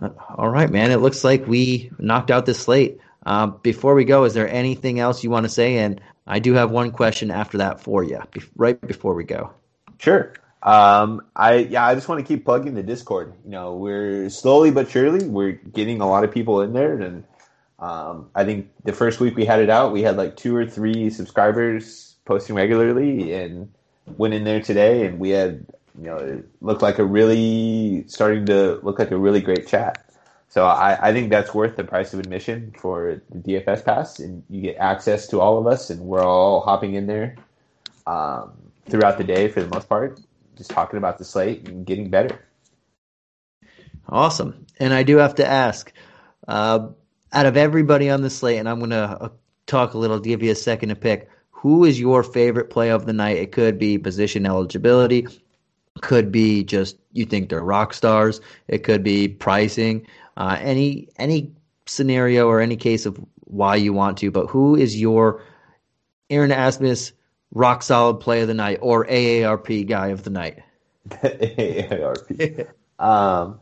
[0.00, 0.90] Uh, all right, man.
[0.90, 2.98] It looks like we knocked out this slate.
[3.24, 5.78] Um, before we go, is there anything else you want to say?
[5.78, 9.52] And I do have one question after that for you, be- right before we go.
[9.98, 10.32] Sure.
[10.62, 13.34] Um, I yeah, I just want to keep plugging the Discord.
[13.44, 17.24] You know, we're slowly but surely we're getting a lot of people in there, and
[17.80, 20.64] um, I think the first week we had it out, we had like two or
[20.64, 23.72] three subscribers posting regularly, and
[24.16, 25.66] went in there today, and we had
[25.98, 30.11] you know it looked like a really starting to look like a really great chat.
[30.52, 34.42] So I, I think that's worth the price of admission for the DFS pass, and
[34.50, 37.36] you get access to all of us, and we're all hopping in there
[38.06, 38.52] um,
[38.86, 40.20] throughout the day for the most part,
[40.54, 42.38] just talking about the slate and getting better.
[44.10, 45.90] Awesome, and I do have to ask,
[46.48, 46.86] uh,
[47.32, 49.28] out of everybody on the slate, and I'm going to uh,
[49.66, 51.30] talk a little, give you a second to pick.
[51.52, 53.38] Who is your favorite play of the night?
[53.38, 55.26] It could be position eligibility,
[56.00, 58.40] could be just you think they're rock stars.
[58.68, 60.06] It could be pricing.
[60.36, 61.52] Uh, any any
[61.86, 64.30] scenario or any case of why you want to.
[64.30, 65.42] But who is your
[66.30, 67.12] Aaron Asmus
[67.52, 70.60] rock solid play of the night or AARP guy of the night?
[71.10, 72.68] AARP.
[72.98, 73.60] um,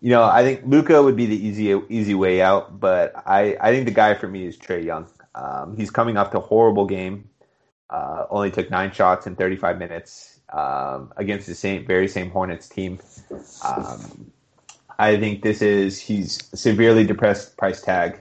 [0.00, 3.72] you know, I think Luka would be the easy easy way out, but I, I
[3.72, 5.06] think the guy for me is Trae Young.
[5.34, 7.28] Um, he's coming off the horrible game.
[7.90, 12.68] Uh, only took nine shots in 35 minutes um, against the same very same Hornets
[12.68, 12.98] team.
[13.64, 14.32] Um,
[14.98, 18.20] I think this is he's severely depressed price tag,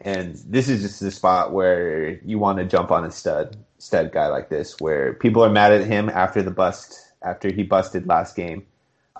[0.00, 4.12] and this is just the spot where you want to jump on a stud stud
[4.12, 8.06] guy like this, where people are mad at him after the bust after he busted
[8.06, 8.66] last game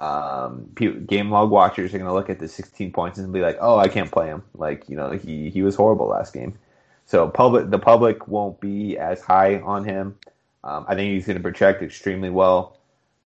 [0.00, 3.58] um, game log watchers are going to look at the 16 points and be like,
[3.60, 6.58] "Oh, I can't play him." Like you know, he he was horrible last game.
[7.04, 10.16] So public the public won't be as high on him.
[10.64, 12.78] Um, I think he's going to project extremely well,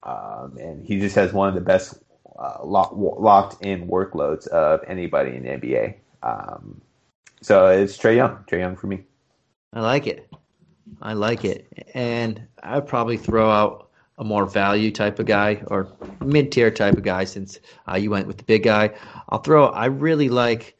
[0.03, 1.95] um, and he just has one of the best
[2.37, 5.95] uh, lock, locked in workloads of anybody in the NBA.
[6.23, 6.81] Um,
[7.41, 9.03] so it's Trae Young, Trae Young for me.
[9.73, 10.29] I like it.
[11.01, 15.87] I like it, and I'd probably throw out a more value type of guy or
[16.21, 18.91] mid tier type of guy since uh, you went with the big guy.
[19.29, 20.75] I'll throw, I really like,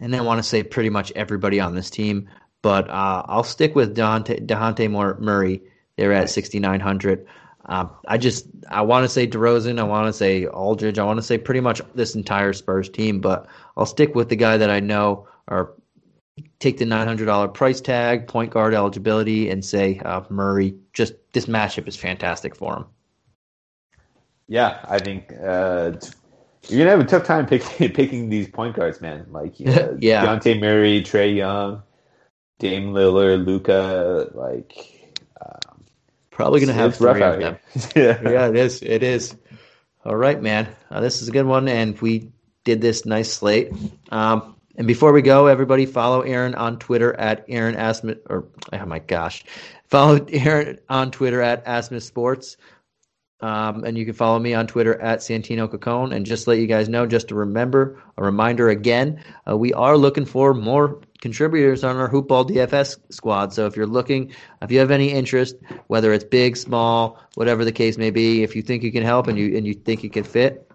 [0.00, 2.28] and I want to say pretty much everybody on this team,
[2.60, 5.62] but uh, I'll stick with Dejounte Murray.
[5.96, 7.26] They're at 6,900.
[7.66, 11.18] Um, I just I want to say DeRozan, I want to say Aldridge, I want
[11.18, 14.70] to say pretty much this entire Spurs team, but I'll stick with the guy that
[14.70, 15.74] I know or
[16.58, 20.74] take the $900 price tag, point guard eligibility, and say uh, Murray.
[20.92, 22.84] Just this matchup is fantastic for him.
[24.48, 25.92] Yeah, I think uh,
[26.68, 29.26] you're gonna have a tough time picking picking these point guards, man.
[29.30, 31.82] Like uh, yeah, Dejounte Murray, Trae Young,
[32.58, 35.01] Dame Lillard, Luka, Like
[36.32, 37.58] probably gonna have three of them.
[37.96, 38.82] yeah, yeah, it is.
[38.82, 39.36] It is.
[40.04, 40.68] All right, man.
[40.90, 42.32] Uh, this is a good one, and we
[42.64, 43.72] did this nice slate.
[44.10, 48.86] Um, and before we go, everybody follow Aaron on Twitter at Aaron Asmus, or oh
[48.86, 49.44] my gosh,
[49.88, 52.56] follow Aaron on Twitter at Asmus Sports.
[53.40, 56.14] Um, and you can follow me on Twitter at Santino Cacone.
[56.14, 59.96] And just let you guys know, just to remember, a reminder again, uh, we are
[59.96, 63.54] looking for more contributors on our Hoopball DFS squad.
[63.54, 67.72] So if you're looking, if you have any interest, whether it's big, small, whatever the
[67.72, 70.10] case may be, if you think you can help and you and you think you
[70.10, 70.70] can fit,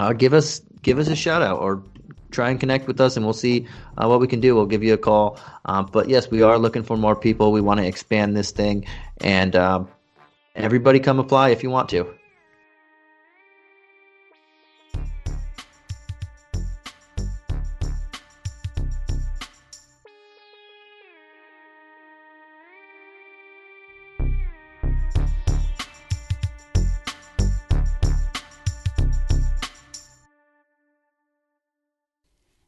[0.00, 1.84] uh, give us give us a shout out or
[2.32, 3.66] try and connect with us and we'll see
[3.98, 4.54] uh, what we can do.
[4.54, 5.38] We'll give you a call.
[5.66, 7.52] Um, but yes, we are looking for more people.
[7.52, 8.86] We want to expand this thing
[9.20, 9.88] and um,
[10.56, 12.12] everybody come apply if you want to.